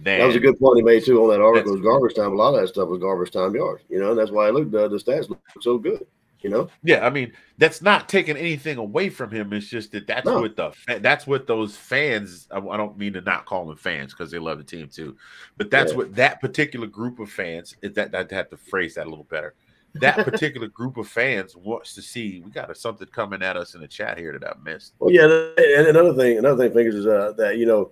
[0.01, 1.71] Than, that was a good point he made too on that article.
[1.73, 2.31] It was garbage time.
[2.31, 3.83] A lot of that stuff was garbage time yards.
[3.89, 4.73] You know, and that's why I looked.
[4.73, 6.07] Uh, the stats look so good.
[6.41, 9.53] You know, Yeah, I mean that's not taking anything away from him.
[9.53, 10.41] It's just that that's No.
[10.41, 12.47] what the that's what those fans.
[12.49, 15.15] I, don't mean to not call them fans because they love the team too,
[15.57, 15.97] but that's Yeah.
[15.97, 17.75] what that particular group of fans.
[17.83, 19.53] Is that i'd have to phrase that a little better.
[19.95, 22.41] That particular group of fans wants to see.
[22.43, 24.93] We got something coming at us in the chat here that I missed.
[24.99, 25.25] Well, yeah,
[25.57, 27.91] and another thing, another thing, fingers is uh, that you know,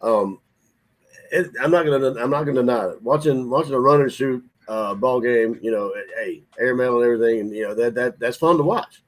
[0.00, 0.38] um,
[1.32, 3.02] it, I'm not gonna, I'm not gonna deny it.
[3.02, 7.40] Watching, watching a run and shoot uh, ball game, you know, hey, airmail and everything,
[7.40, 9.02] and you know that that that's fun to watch.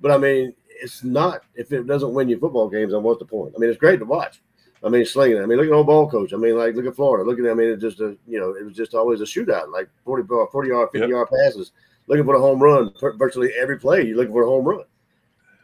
[0.00, 2.92] But I mean, it's not if it doesn't win you football games.
[2.92, 3.54] Then what's the point?
[3.56, 4.42] I mean, it's great to watch.
[4.84, 5.42] I mean, slinging.
[5.42, 6.34] I mean, look at old ball coach.
[6.34, 7.24] I mean, like look at Florida.
[7.28, 7.50] Look at.
[7.50, 10.28] I mean, it's just a you know, it was just always a shootout, like 40,
[10.52, 11.08] 40 yard, 50 Yep.
[11.08, 11.72] yard passes,
[12.08, 12.92] looking for the home run.
[13.00, 14.84] vir- Virtually every play, you're looking for a home run.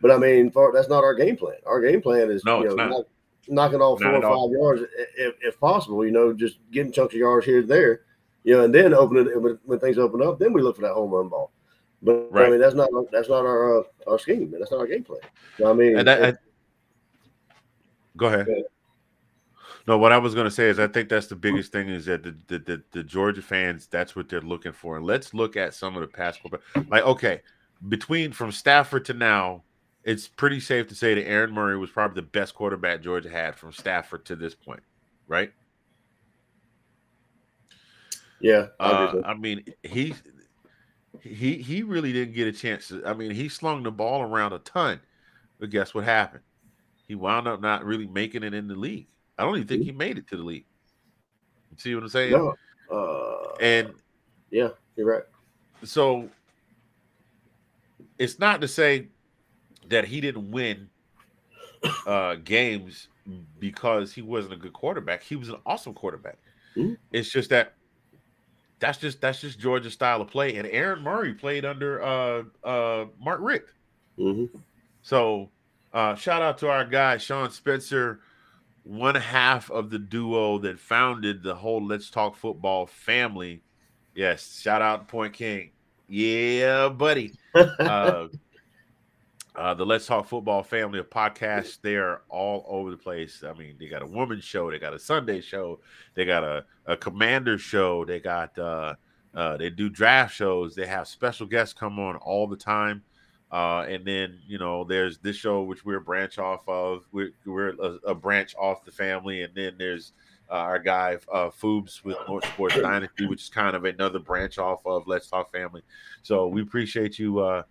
[0.01, 1.59] But I mean, for, that's not our game plan.
[1.67, 3.07] Our game plan is No, you know, knock-
[3.49, 4.49] knocking off Not four or at all.
[4.49, 4.83] five yards
[5.17, 6.05] if, if possible.
[6.07, 8.01] You know, just getting chunks of yards here and there.
[8.45, 10.39] You know, and then open it when, when things open up.
[10.39, 11.53] Then we look for that home run ball.
[12.03, 14.51] But I mean, that's not that's not our uh, our scheme.
[14.51, 14.59] man.
[14.59, 15.21] That's not our game plan.
[15.57, 16.35] So, I mean, And that, I,
[18.17, 18.47] go ahead.
[19.87, 22.07] No, what I was going to say is I think that's the biggest thing is
[22.07, 24.97] that the, the the the Georgia fans that's what they're looking for.
[24.97, 26.41] And let's look at some of the past.
[26.89, 27.43] Like okay,
[27.89, 29.63] between from Stafford to now,
[30.03, 33.55] it's pretty safe to say that Aaron Murray was probably the best quarterback Georgia had
[33.55, 34.83] from Stafford to this point,
[35.29, 35.53] right?
[38.43, 39.23] Yeah, Uh.
[39.25, 40.15] I mean, he
[41.21, 42.89] he he really didn't get a chance.
[42.89, 45.01] To, I mean, he slung the ball around a ton,
[45.59, 46.43] but guess what happened?
[47.07, 49.07] He wound up not really making it in the league.
[49.39, 50.67] I don't even think he made it to the league.
[51.71, 52.33] You see what I'm saying?
[52.33, 52.55] no,
[52.91, 53.93] uh, And
[54.51, 55.23] Yeah, you're right.
[55.85, 56.29] So
[58.19, 59.09] it's not to say
[59.89, 60.89] that he didn't win
[62.07, 63.09] uh games
[63.59, 65.23] because he wasn't a good quarterback.
[65.23, 66.39] He was an awesome quarterback.
[66.77, 66.97] Mhm.
[67.13, 67.75] It's just that
[68.83, 70.57] that's just that's just Georgia's style of play.
[70.57, 73.71] And Aaron Murray played under uh uh Mark Richt.
[74.19, 74.47] hmm
[75.03, 75.51] So
[75.95, 78.21] uh shout out to our guy Sean Spencer,
[78.83, 83.63] one half of the duo that founded the whole Let's Talk Football family.
[84.17, 85.71] Yes, shout out to Point King.
[86.09, 87.33] Yeah, buddy.
[89.55, 93.45] Uh, the Let's Talk Football family of podcasts, they're all over the place.
[93.47, 95.81] I mean, they got a woman's show, they got a Sunday show,
[96.15, 98.95] they got a, a commander show, they got uh,
[99.35, 103.03] uh, they do draft shows, they have special guests come on all the time.
[103.51, 107.07] Uh, and then you know, there's this show which we're a branch off of.
[107.13, 110.15] We're, we're a, a branch off the family, and then there's
[110.51, 114.57] uh, our guy uh, Foobs with North Sports Dynasty, which is kind of another branch
[114.57, 115.83] off of Let's Talk Family.
[116.23, 117.63] So we appreciate you, uh,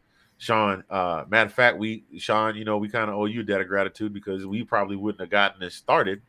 [0.41, 0.83] Sean.
[0.89, 3.61] Uh, matter of fact, we Sean, you know, we kind of owe you a debt
[3.61, 6.19] of gratitude because we probably wouldn't have gotten this started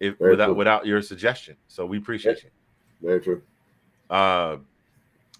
[0.00, 0.54] if Very without true.
[0.54, 1.56] without your suggestion.
[1.68, 2.50] So we appreciate you.
[3.00, 3.42] Very true.
[4.10, 4.56] Uh,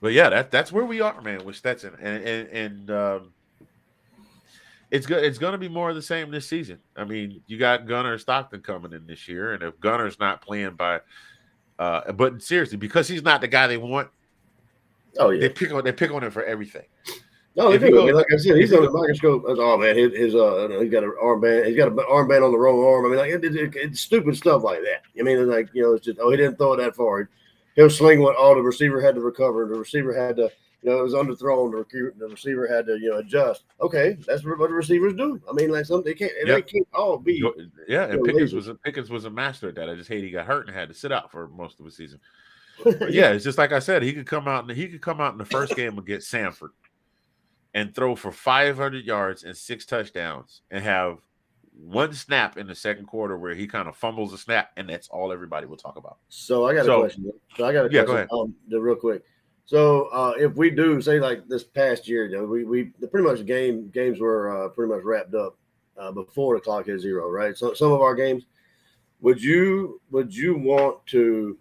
[0.00, 3.32] but yeah, that that's where we are, man, with Stetson, and and, and um,
[4.92, 5.24] it's good.
[5.24, 6.78] It's going to be more of the same this season.
[6.96, 10.76] I mean, you got Gunnar Stockton coming in this year, and if Gunnar's not playing
[10.76, 11.00] by,
[11.80, 14.08] uh, but seriously, because he's not the guy they want,
[15.18, 15.40] Oh yeah.
[15.40, 16.84] they pick on they pick on him for everything.
[17.56, 19.44] No, if you go- like I said, he's on the microscope.
[19.46, 21.66] Oh man, his, his uh, he's got an armband.
[21.66, 23.06] He's got an armband on the wrong arm.
[23.06, 25.02] I mean, like it, it, it- it's stupid stuff like that.
[25.18, 27.28] I mean, it's like you know, it's just oh, he didn't throw it that far.
[27.76, 29.66] He'll sling what all the receiver had to recover.
[29.66, 30.50] The receiver had to,
[30.82, 31.70] you know, it was underthrown.
[31.72, 33.64] The, receiver, the receiver had to, you know, adjust.
[33.80, 35.40] Okay, that's what the receivers do.
[35.48, 37.42] I mean, like some they can't, they can't all be.
[37.88, 38.56] Yeah, and Pickens lazy.
[38.56, 39.88] was a, Pickens was a master at that.
[39.88, 41.92] I just hate he got hurt and had to sit out for most of the
[41.92, 42.18] season.
[43.08, 45.30] Yeah, it's just like I said, he could come out and he could come out
[45.32, 46.72] in the first game against Sanford
[47.74, 51.18] and throw for 500 yards and six touchdowns and have
[51.76, 55.08] one snap in the second quarter where he kind of fumbles a snap, and that's
[55.08, 56.18] all everybody will talk about.
[56.28, 57.32] So I got a question.
[57.56, 58.28] So I got a Yeah, question.
[58.28, 58.48] go ahead.
[58.72, 59.24] Um, real quick.
[59.66, 63.26] So uh, if we do say like this past year, you know, we we pretty
[63.26, 65.56] much game games were uh, pretty much wrapped up
[65.96, 67.56] uh, before the clock hit zero, right?
[67.56, 68.44] So some of our games,
[69.20, 71.58] would you would you want to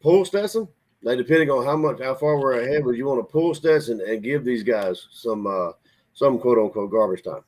[0.00, 0.68] pull Stetson?
[1.02, 4.00] Like depending on how much how far we're ahead, would you want to pull Stetson
[4.00, 5.72] and and give these guys some uh,
[6.12, 7.42] some quote unquote garbage time?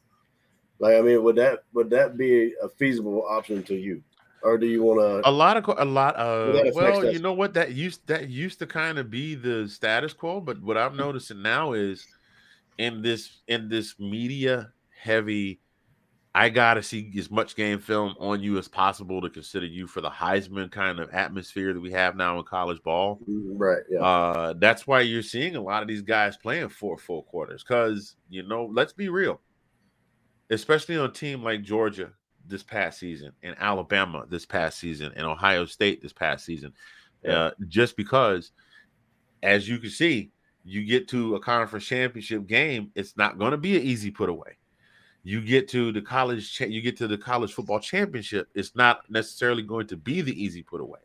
[0.79, 4.03] Like I mean, would that would that be a feasible option to you,
[4.43, 5.29] or do you want to?
[5.29, 8.67] A lot of a lot of well, you know what that used that used to
[8.67, 12.07] kind of be the status quo, but what I'm noticing now is
[12.79, 15.61] in this in this media heavy
[16.35, 20.01] I gotta see as much game film on you as possible to consider you for
[20.01, 23.21] the Heisman kind of atmosphere that we have now in college ball.
[23.29, 23.83] Right.
[23.91, 24.01] Yeah.
[24.01, 27.63] Uh, that's why you're seeing a lot of these guys playing four full quarters.
[27.63, 29.41] Because you know, let's be real,
[30.49, 32.13] especially on a team like Georgia
[32.47, 36.73] this past season, and Alabama this past season, and Ohio State this past season.
[37.23, 37.33] Yeah.
[37.33, 38.53] Uh, just because,
[39.43, 40.33] as you can see,
[40.65, 44.31] you get to a conference championship game, it's not going to be an easy put
[44.31, 44.57] away.
[45.25, 48.49] You get to the college, cha- you get to the college football championship.
[48.55, 50.99] It's not necessarily going to be the easy put away.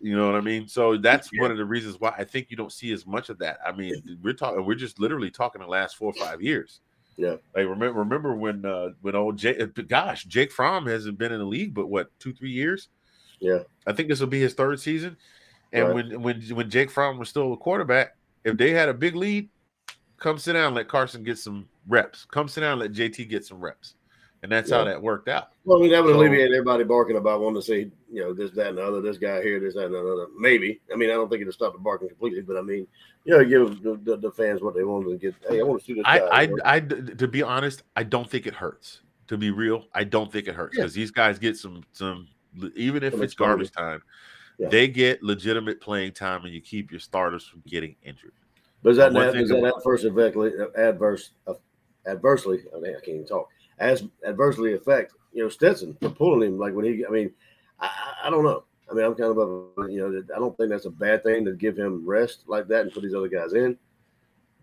[0.00, 0.66] You know what I mean?
[0.66, 3.38] So that's one of the reasons why I think you don't see as much of
[3.38, 3.58] that.
[3.66, 6.80] I mean, we're talking, we're just literally talking the last four or five years.
[7.16, 7.36] Yeah.
[7.54, 9.58] Like remember, remember when uh when old Jake,
[9.88, 12.88] gosh, Jake Fromm hasn't been in the league, but what two, three years?
[13.40, 13.58] Yeah.
[13.86, 15.18] I think this will be his third season.
[15.72, 15.94] And Right.
[15.94, 19.50] when when when Jake Fromm was still a quarterback, if they had a big lead,
[20.16, 22.24] come sit down, let Carson get some reps.
[22.24, 23.94] Come sit down, let JT get some reps.
[24.42, 25.50] And that's how that worked out.
[25.64, 28.32] Well, I mean, that would So- alleviate everybody barking about wanting to see, you know,
[28.32, 30.28] this, that, and the other, this guy here, this, that, and the other.
[30.38, 30.80] Maybe.
[30.90, 32.86] I mean, I don't think it'll stop the barking completely, but I mean,
[33.24, 35.34] you know, give the, the, the fans what they wanted to get.
[35.46, 36.16] Hey, I want to see this guy.
[36.20, 36.62] I, you know?
[36.64, 39.02] I, I, to be honest, I don't think it hurts.
[39.26, 40.84] To be real, I don't think it hurts Yeah.
[40.84, 42.26] because these guys get some, some,
[42.74, 43.90] even if Some it's garbage exposure.
[43.98, 44.02] time,
[44.58, 44.68] Yeah.
[44.70, 48.32] they get legitimate playing time, and you keep your starters from getting injured.
[48.82, 50.04] But is that, one that thing is that about- adverse
[50.74, 51.54] adverse, uh,
[52.06, 52.62] adversely?
[52.74, 53.48] I, mean, I can't even talk.
[53.78, 56.58] As adversely affect, you know, Stetson for pulling him.
[56.58, 57.30] Like when he, I mean,
[57.80, 57.90] I,
[58.24, 58.64] I- don't know.
[58.90, 61.44] I mean, I'm kind of, a, you know, I don't think that's a bad thing
[61.44, 63.78] to give him rest like that and put these other guys in.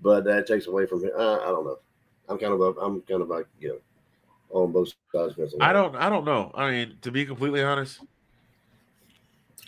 [0.02, 1.12] But that takes away from him.
[1.16, 1.80] I don't know.
[2.28, 3.78] I'm kind of, a, I'm kind of like, you know,
[4.50, 5.34] on both sides.
[5.62, 6.52] I don't, I don't know.
[6.56, 8.02] I mean, to be completely honest,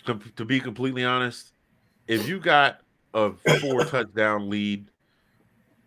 [0.04, 1.52] to, to be completely honest,
[2.06, 2.80] if you got
[3.14, 4.90] a four touchdown lead,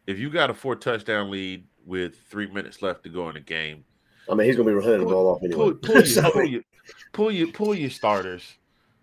[0.07, 3.41] if you got a four touchdown lead with three minutes left to go in the
[3.41, 3.85] game,
[4.29, 5.71] I mean, he's going to be running the ball off anyway.
[5.71, 6.61] pull, pull, your, So, pull, your,
[7.11, 8.43] pull your pull your starters,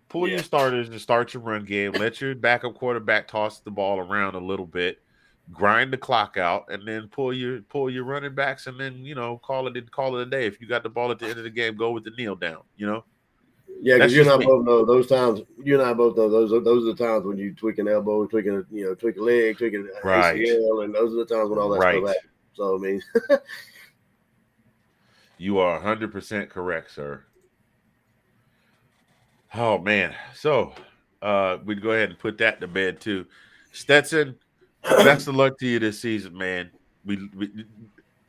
[0.09, 0.35] pull Yeah.
[0.35, 1.93] your starters and start your run game.
[1.93, 4.97] Let your backup quarterback toss the ball around a little bit,
[5.51, 9.15] grind the clock out, and then pull your pull your running backs, and then you
[9.15, 10.47] know call it call it a day.
[10.47, 12.35] If you got the ball at the end of the game, go with the kneel
[12.35, 12.61] down.
[12.75, 13.05] You know,
[13.79, 14.45] Yeah, because you and I me.
[14.45, 15.41] both know those times.
[15.63, 16.51] You and I both know those.
[16.51, 19.21] Are, those are the times when you tweak an elbow, tweaking you know, tweak a
[19.21, 20.35] leg, tweaking Right.
[20.35, 21.97] ACL, and those are the times when all that Right.
[21.97, 22.30] stuff happens.
[22.53, 23.01] So I mean,
[25.37, 27.23] you are hundred percent correct, sir.
[29.53, 30.73] Oh man, so
[31.21, 33.25] uh, we'd go ahead and put that to bed too.
[33.71, 34.37] Stetson,
[34.83, 36.71] best of luck to you this season, man.
[37.05, 37.65] We, we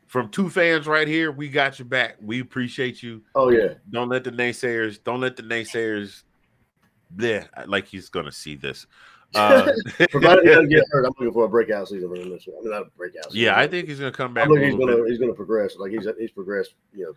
[0.06, 2.16] from two fans right here, we got your back.
[2.20, 3.22] We appreciate you.
[3.34, 5.02] oh yeah, Don't let the naysayers.
[5.02, 6.22] Don't let the naysayers.
[7.18, 8.86] Yeah, like he's gonna see this.
[9.34, 9.72] Uh,
[10.10, 12.56] provided he doesn't get hurt, I'm looking for a breakout season for him this year.
[12.58, 13.24] I mean, not a breakout.
[13.24, 14.48] Season, yeah, I think he's gonna come back.
[14.48, 15.76] With looking he's gonna he's gonna progress.
[15.76, 16.74] Like he's he's progressed.
[16.92, 17.12] You know,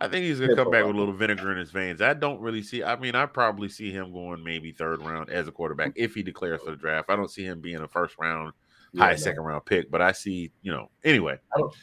[0.00, 2.00] I think he's gonna come back with a little vinegar in his veins.
[2.00, 2.82] I don't really see.
[2.82, 6.22] I mean, I probably see him going maybe third round as a quarterback if he
[6.22, 7.10] declares for the draft.
[7.10, 8.52] I don't see him being a first round,
[8.92, 9.16] yeah, high no.
[9.16, 9.90] second round pick.
[9.90, 10.90] But I see, you know.
[11.04, 11.74] Anyway, I don't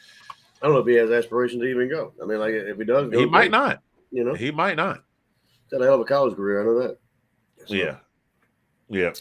[0.62, 2.12] I don't know if he has aspirations to even go.
[2.22, 3.82] I mean, like if he does, he might not.
[4.10, 5.02] You know, He might not.
[5.44, 6.62] he's got a hell of a college career.
[6.62, 6.98] I know that.
[7.66, 7.96] So, Yeah.
[8.88, 9.12] Yeah.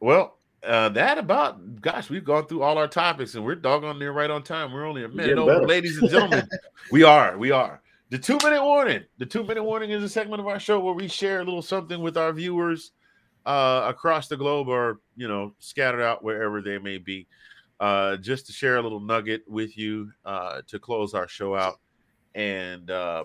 [0.00, 4.12] Well, uh, that about gosh, we've gone through all our topics and we're doggone near
[4.12, 4.72] right on time.
[4.72, 5.66] We're only a minute over, better.
[5.66, 6.48] ladies and gentlemen.
[6.90, 7.80] we are, we are.
[8.10, 9.04] The two minute warning.
[9.18, 11.62] The two minute warning is a segment of our show where we share a little
[11.62, 12.92] something with our viewers
[13.46, 17.26] uh, across the globe or you know scattered out wherever they may be.
[17.78, 21.80] Uh, just to share a little nugget with you uh, to close our show out,
[22.34, 23.24] and uh,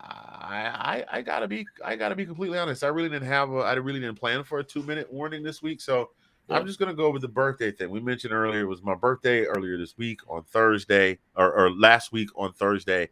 [0.00, 2.84] I, I I gotta be I gotta be completely honest.
[2.84, 5.62] I really didn't have a I really didn't plan for a two minute warning this
[5.62, 6.10] week, so
[6.50, 7.90] I'm just gonna go with the birthday thing.
[7.90, 12.12] We mentioned earlier it was my birthday earlier this week on Thursday or, or last
[12.12, 13.10] week on Thursday.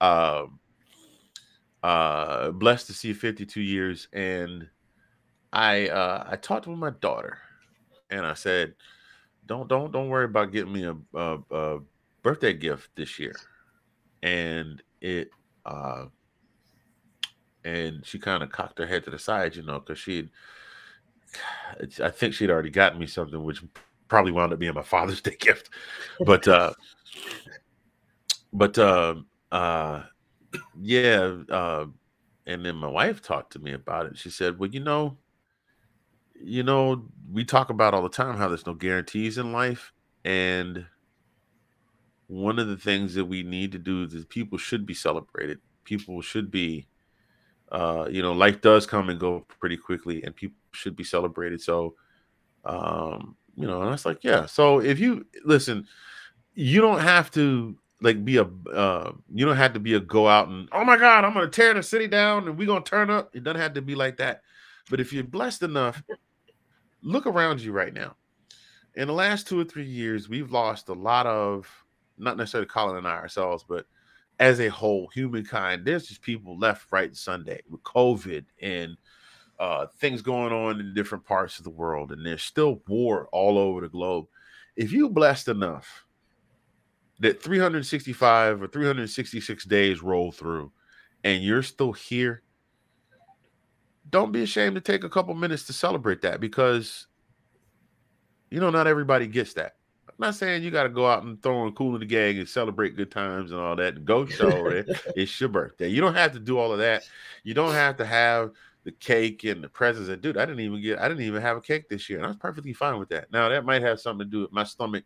[0.00, 0.58] Um,
[1.82, 4.68] uh, blessed to see 52 years, and
[5.52, 7.38] I uh, I talked with my daughter,
[8.10, 8.74] and I said,
[9.46, 11.80] "Don't don't don't worry about getting me a, a, a
[12.22, 13.34] birthday gift this year,"
[14.22, 15.30] and it
[15.66, 16.06] uh,
[17.64, 20.30] and she kind of cocked her head to the side, you know, because she'd,
[22.02, 23.62] I think she'd already gotten me something, which
[24.08, 25.70] probably wound up being my Father's Day gift,
[26.20, 26.72] but, uh,
[28.52, 29.16] but, uh,
[29.50, 30.02] uh,
[30.80, 31.86] yeah, uh,
[32.46, 34.18] and then my wife talked to me about it.
[34.18, 35.16] She said, "Well, you know,
[36.42, 39.92] you know, we talk about all the time how there's no guarantees in life,
[40.24, 40.84] and
[42.26, 45.58] one of the things that we need to do is people should be celebrated.
[45.84, 46.86] People should be,
[47.72, 51.60] uh, you know, life does come and go pretty quickly, and people should be celebrated.
[51.60, 51.94] So,
[52.66, 54.44] um, you know, and I was like, yeah.
[54.44, 55.86] So if you listen,
[56.54, 60.28] you don't have to like be a, uh, you don't have to be a go
[60.28, 63.08] out and oh my god, I'm gonna tear the city down and we're gonna turn
[63.08, 63.34] up.
[63.34, 64.42] It doesn't have to be like that.
[64.90, 66.02] But if you're blessed enough,
[67.02, 68.16] look around you right now.
[68.96, 71.66] In the last two or three years, we've lost a lot of
[72.18, 73.86] not necessarily Collin and I ourselves, but
[74.42, 78.96] as a whole, humankind, there's just people left, right, and Sunday with COVID and
[79.60, 83.56] uh, things going on in different parts of the world, and there's still war all
[83.56, 84.26] over the globe.
[84.74, 86.04] If you blessed enough
[87.20, 90.72] that 365 or 366 days roll through
[91.22, 92.42] and you're still here,
[94.10, 97.06] don't be ashamed to take a couple minutes to celebrate that because
[98.50, 99.76] you know not everybody gets that.
[100.18, 102.38] I'm not saying you got to go out and throw in Kool and the Gang
[102.38, 104.88] and celebrate good times and all that and go show it.
[105.16, 105.88] It's your birthday.
[105.88, 107.02] You don't have to do all of that.
[107.44, 108.52] You don't have to have
[108.84, 110.10] the cake and the presents.
[110.10, 110.98] And dude, I didn't even get.
[110.98, 113.32] I didn't even have a cake this year, and I was perfectly fine with that.
[113.32, 115.04] Now that might have something to do with my stomach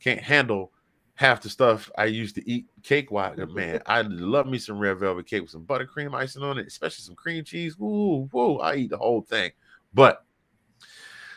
[0.00, 0.72] can't handle
[1.14, 3.38] half the stuff I used to eat cake wise.
[3.50, 7.02] Man, I love me some red velvet cake with some buttercream icing on it, especially
[7.02, 7.78] some cream cheese.
[7.78, 8.58] Woo, woo!
[8.58, 9.52] I eat the whole thing.
[9.94, 10.24] But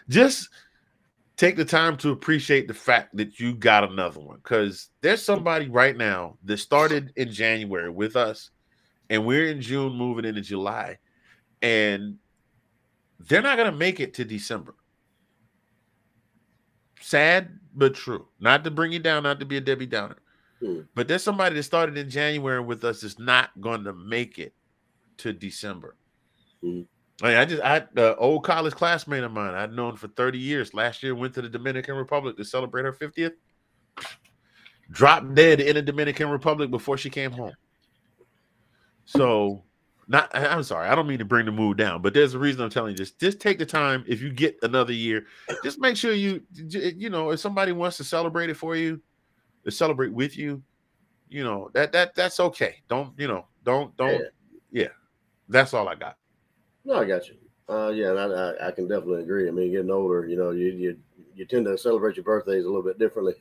[0.07, 0.49] just
[1.37, 5.67] take the time to appreciate the fact that you got another one because there's somebody
[5.67, 8.51] right now that started in January with us,
[9.09, 10.97] and we're in June moving into July,
[11.61, 12.17] and
[13.19, 14.75] they're not gonna make it to December.
[17.01, 18.27] Sad but true.
[18.39, 20.17] Not to bring you down, not to be a Debbie Downer.
[20.61, 20.81] Hmm.
[20.95, 24.53] But there's somebody that started in January with us that's not going to make it
[25.17, 25.95] to December.
[26.63, 26.81] Hmm.
[27.23, 30.73] I, just I the old college classmate of mine I'd known for 30 years.
[30.73, 33.33] Last year went to the Dominican Republic to celebrate her 50th.
[34.91, 37.53] Dropped dead in the Dominican Republic before she came home.
[39.05, 39.63] So
[40.07, 42.61] not I'm sorry, I don't mean to bring the mood down, but there's a reason
[42.61, 43.11] I'm telling you this.
[43.11, 45.25] Just take the time if you get another year,
[45.63, 49.01] just make sure you you know if somebody wants to celebrate it for you,
[49.63, 50.61] to celebrate with you,
[51.29, 52.75] you know, that that that's okay.
[52.87, 54.23] Don't, you know, don't don't
[54.71, 54.87] yeah.
[55.49, 56.17] That's all I got.
[56.85, 57.35] No, I got you.
[57.67, 59.47] Uh, yeah, I, I, I can definitely agree.
[59.47, 60.97] I mean, getting older, you know, you you,
[61.33, 63.33] you tend to celebrate your birthdays a little bit differently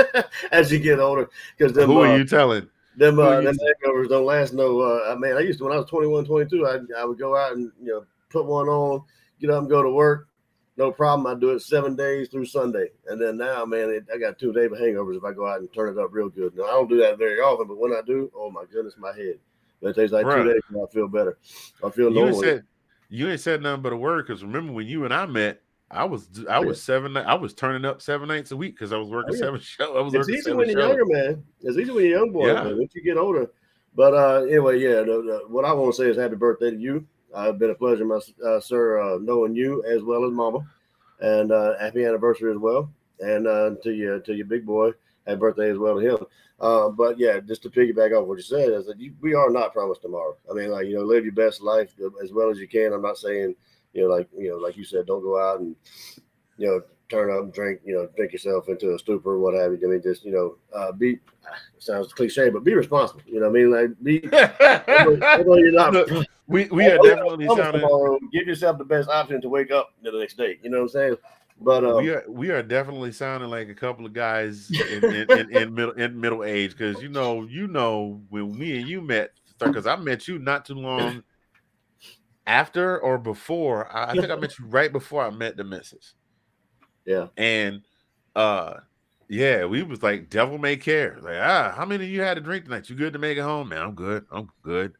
[0.52, 1.30] as you get older.
[1.56, 2.68] Because them, Who uh, are you telling?
[2.96, 4.80] them, who uh, them hangovers don't last no.
[4.80, 7.36] Uh, I mean, I used to when I was 21, 22, I, I would go
[7.36, 9.02] out and you know put one on,
[9.40, 10.28] get up and go to work.
[10.76, 11.26] No problem.
[11.26, 14.52] I do it seven days through Sunday, and then now, man, it, I got two
[14.52, 16.54] day hangovers if I go out and turn it up real good.
[16.54, 19.16] Now I don't do that very often, but when I do, oh my goodness, my
[19.16, 19.38] head.
[19.82, 20.42] It takes like Bruh.
[20.42, 21.38] two days and I feel better.
[21.82, 22.42] I feel You normal.
[22.42, 22.64] said
[23.10, 26.04] you ain't said nothing but a word because remember when you and I met, I
[26.04, 29.08] was I was seven I was turning up seven nights a week because I was
[29.08, 29.44] working Oh, yeah.
[29.44, 29.96] seven shows.
[29.96, 30.96] I was It's easy when you're shows.
[30.96, 31.44] younger, man.
[31.62, 32.46] It's easy when you're young boy.
[32.46, 32.64] Yeah.
[32.64, 32.78] Man.
[32.78, 33.50] Once you get older.
[33.96, 35.00] But uh, anyway, yeah.
[35.00, 37.04] The, the, what I want to say is happy birthday to you.
[37.36, 40.60] Uh, it's been a pleasure, my uh, sir, uh, knowing you as well as Mama,
[41.20, 42.90] and uh, happy anniversary as well.
[43.18, 44.92] And uh, to your to your big boy,
[45.26, 46.26] happy birthday as well to him.
[46.60, 49.50] Uh, but yeah, just to piggyback off what you said is that you, we are
[49.50, 50.36] not promised tomorrow.
[50.50, 52.92] I mean, like you know, live your best life as well as you can.
[52.92, 53.54] I'm not saying
[53.92, 55.74] you know, like you know, like you said, don't go out and
[56.58, 59.72] you know turn up and drink, you know, drink yourself into a stupor, what have
[59.72, 59.80] you.
[59.84, 61.18] I mean, just you know, uh, be
[61.78, 63.22] sounds cliche, but be responsible.
[63.26, 64.20] You know, what I mean, like be.
[65.58, 69.40] you're not Look, we we are not definitely sounding tomorrow, give yourself the best option
[69.40, 70.58] to wake up the next day.
[70.62, 71.16] You know what I'm saying?
[71.60, 75.30] But um, we are we are definitely sounding like a couple of guys in, in,
[75.38, 79.02] in, in middle in middle age because you know you know when me and you
[79.02, 81.22] met because I met you not too long
[82.46, 86.14] after or before I, I think I met you right before I met the missus.
[87.04, 87.82] Yeah, and
[88.34, 88.74] uh
[89.28, 91.18] yeah we was like devil may care.
[91.20, 92.88] Like ah how many of you had to drink tonight?
[92.88, 93.82] You good to make it home man?
[93.82, 94.94] I'm good I'm good.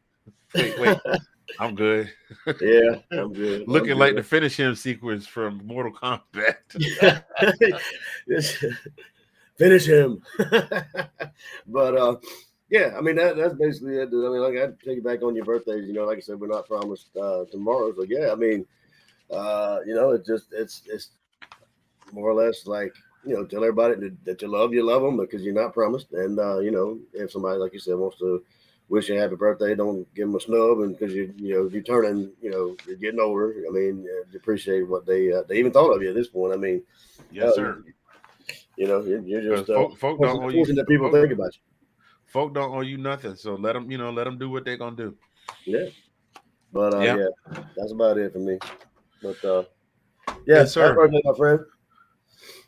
[0.53, 0.97] Wait wait
[1.59, 2.11] I'm good
[2.45, 3.61] yeah, I'm good.
[3.61, 6.55] I'm looking like the finish him sequence from Mortal Kombat
[9.57, 10.21] Finish him.
[11.67, 12.15] but uh
[12.69, 14.07] yeah, I mean that, that's basically it.
[14.07, 16.39] I mean, like I take it back on your birthdays, you know, like I said,
[16.39, 17.93] we're not promised uh tomorrow.
[17.93, 18.65] So yeah, I mean,
[19.29, 21.09] uh, you know, it just it's it's
[22.13, 22.93] more or less like
[23.25, 26.13] you know, tell everybody that, that you love you love them because you're not promised.
[26.13, 28.43] And uh, you know, if somebody like you said wants to
[28.91, 31.67] wish you a happy birthday, don't give them a snub and because you you know
[31.67, 33.49] you're turning, you know, you're getting older.
[33.67, 36.53] I mean, uh, appreciate what they uh, they even thought of you at this point.
[36.53, 36.83] I mean,
[37.31, 37.83] yes uh, sir
[38.75, 41.31] You know, you're, you're just uh, folk, folk don't owe you that people folk- think
[41.31, 41.61] about you.
[42.25, 44.77] folk don't owe you nothing so let them you know let them do what they're
[44.77, 45.17] gonna do.
[45.65, 45.89] Yeah.
[46.73, 47.15] But uh, Yeah.
[47.15, 47.29] yeah,
[47.75, 48.59] that's about it for me.
[49.21, 49.65] But uh,
[50.47, 50.93] yeah, Yes, sir.
[50.93, 51.61] happy birthday, my friend.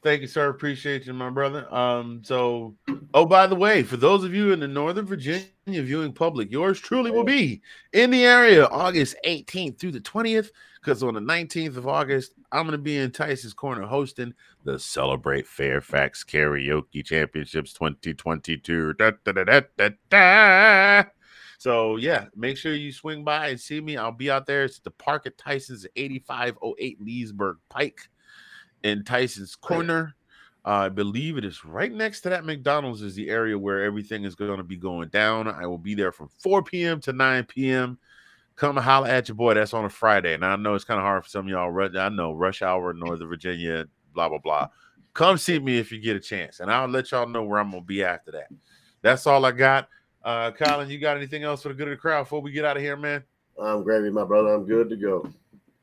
[0.02, 2.76] Thank you sir appreciate you my brother um so
[3.14, 6.80] oh by the way for those of you in the northern virginia viewing public yours
[6.80, 7.62] truly will be
[7.94, 10.50] in the area august 18th through the 20th
[10.82, 14.78] because on the 19th of august i'm going to be in Tyson's corner hosting the
[14.78, 19.62] celebrate fairfax karaoke championships 2022 Da, da,
[20.10, 21.04] da.
[21.64, 23.96] So yeah, make sure you swing by and see me.
[23.96, 24.66] I'll be out there.
[24.66, 28.10] It's the park at Tyson's 8508 Leesburg Pike
[28.84, 30.16] in Tyson's Corner.
[30.66, 34.24] Uh, I believe it is right next to that McDonald's is the area where everything
[34.24, 35.48] is going to be going down.
[35.48, 37.02] I will be there from 4 p.m.
[37.02, 37.98] to 9 p.m.
[38.56, 39.56] Come holler at your boy.
[39.56, 40.36] That's on a Friday.
[40.36, 41.98] And I know it's kind of hard for some of y'all.
[41.98, 44.70] I know rush hour, in Northern Virginia, blah, blah, blah.
[45.14, 46.60] Come see me if you get a chance.
[46.60, 48.48] And I'll let y'all know where I'm going to be after that.
[49.02, 49.90] That's all I got.
[50.24, 52.64] Uh, Collin, you got anything else for the good of the crowd before we get
[52.64, 53.24] out of here, man?
[53.62, 54.54] I'm gravy, my brother.
[54.54, 55.30] I'm good to go.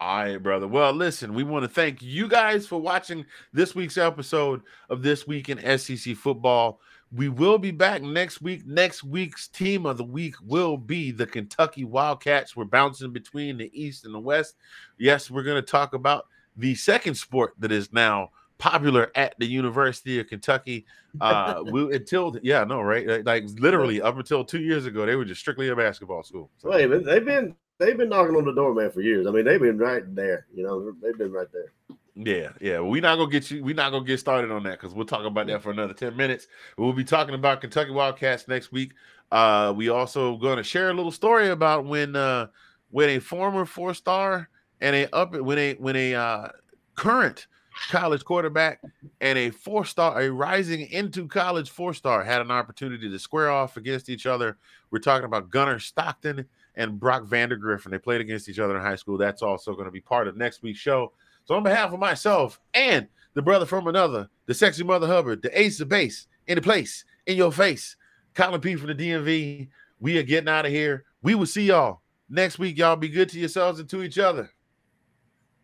[0.01, 0.67] All right, brother.
[0.67, 5.27] Well, listen, we want to thank you guys for watching this week's episode of This
[5.27, 6.81] Week in SEC Football.
[7.13, 8.67] We will be back next week.
[8.67, 12.57] Next week's team of the week will be the Kentucky Wildcats.
[12.57, 14.55] We're bouncing between the East and the West.
[14.97, 19.47] Yes, we're going to talk about the second sport that is now popular at the
[19.47, 20.87] University of Kentucky.
[21.21, 23.27] Uh, we until yeah, no, right?
[23.27, 26.49] Like, literally up until two years ago, they were just strictly a basketball school.
[26.57, 29.27] So- Wait, but they've been they've been knocking on the door, man, for years.
[29.27, 30.47] I mean, they've been right there.
[30.55, 31.73] You know, they've been right there.
[32.15, 32.81] Yeah, yeah.
[32.81, 33.65] We're not gonna get you.
[33.65, 36.17] We're not gonna get started on that because we'll talk about that for another ten
[36.17, 36.47] minutes.
[36.77, 38.93] We'll be talking about Kentucky Wildcats next week.
[39.33, 42.49] Uh, we also to share a little story about when uh,
[42.91, 44.51] when a former four star
[44.81, 46.49] and a up when a when a uh,
[46.95, 47.47] current
[47.89, 48.83] college quarterback
[49.23, 53.51] and a four star a rising into college four star had an opportunity to square
[53.51, 54.59] off against each other.
[54.91, 56.47] We're talking about Gunnar Stockton
[56.81, 59.19] and Brock Vandergriff, and they played against each other in high school.
[59.19, 61.13] That's also going to be part of next week's show.
[61.45, 65.61] So, on behalf of myself and the brother from another, the sexy mother Hubbard, the
[65.61, 67.97] ace of base in the place, in your face,
[68.35, 69.69] Collin P from the DMV,
[70.01, 71.05] we are getting out of here.
[71.23, 72.01] We will see y'all
[72.31, 72.79] next week.
[72.79, 74.51] Y'all be good to yourselves and to each other.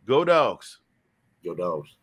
[0.07, 0.81] Go dogs.
[1.43, 1.97] Go dogs.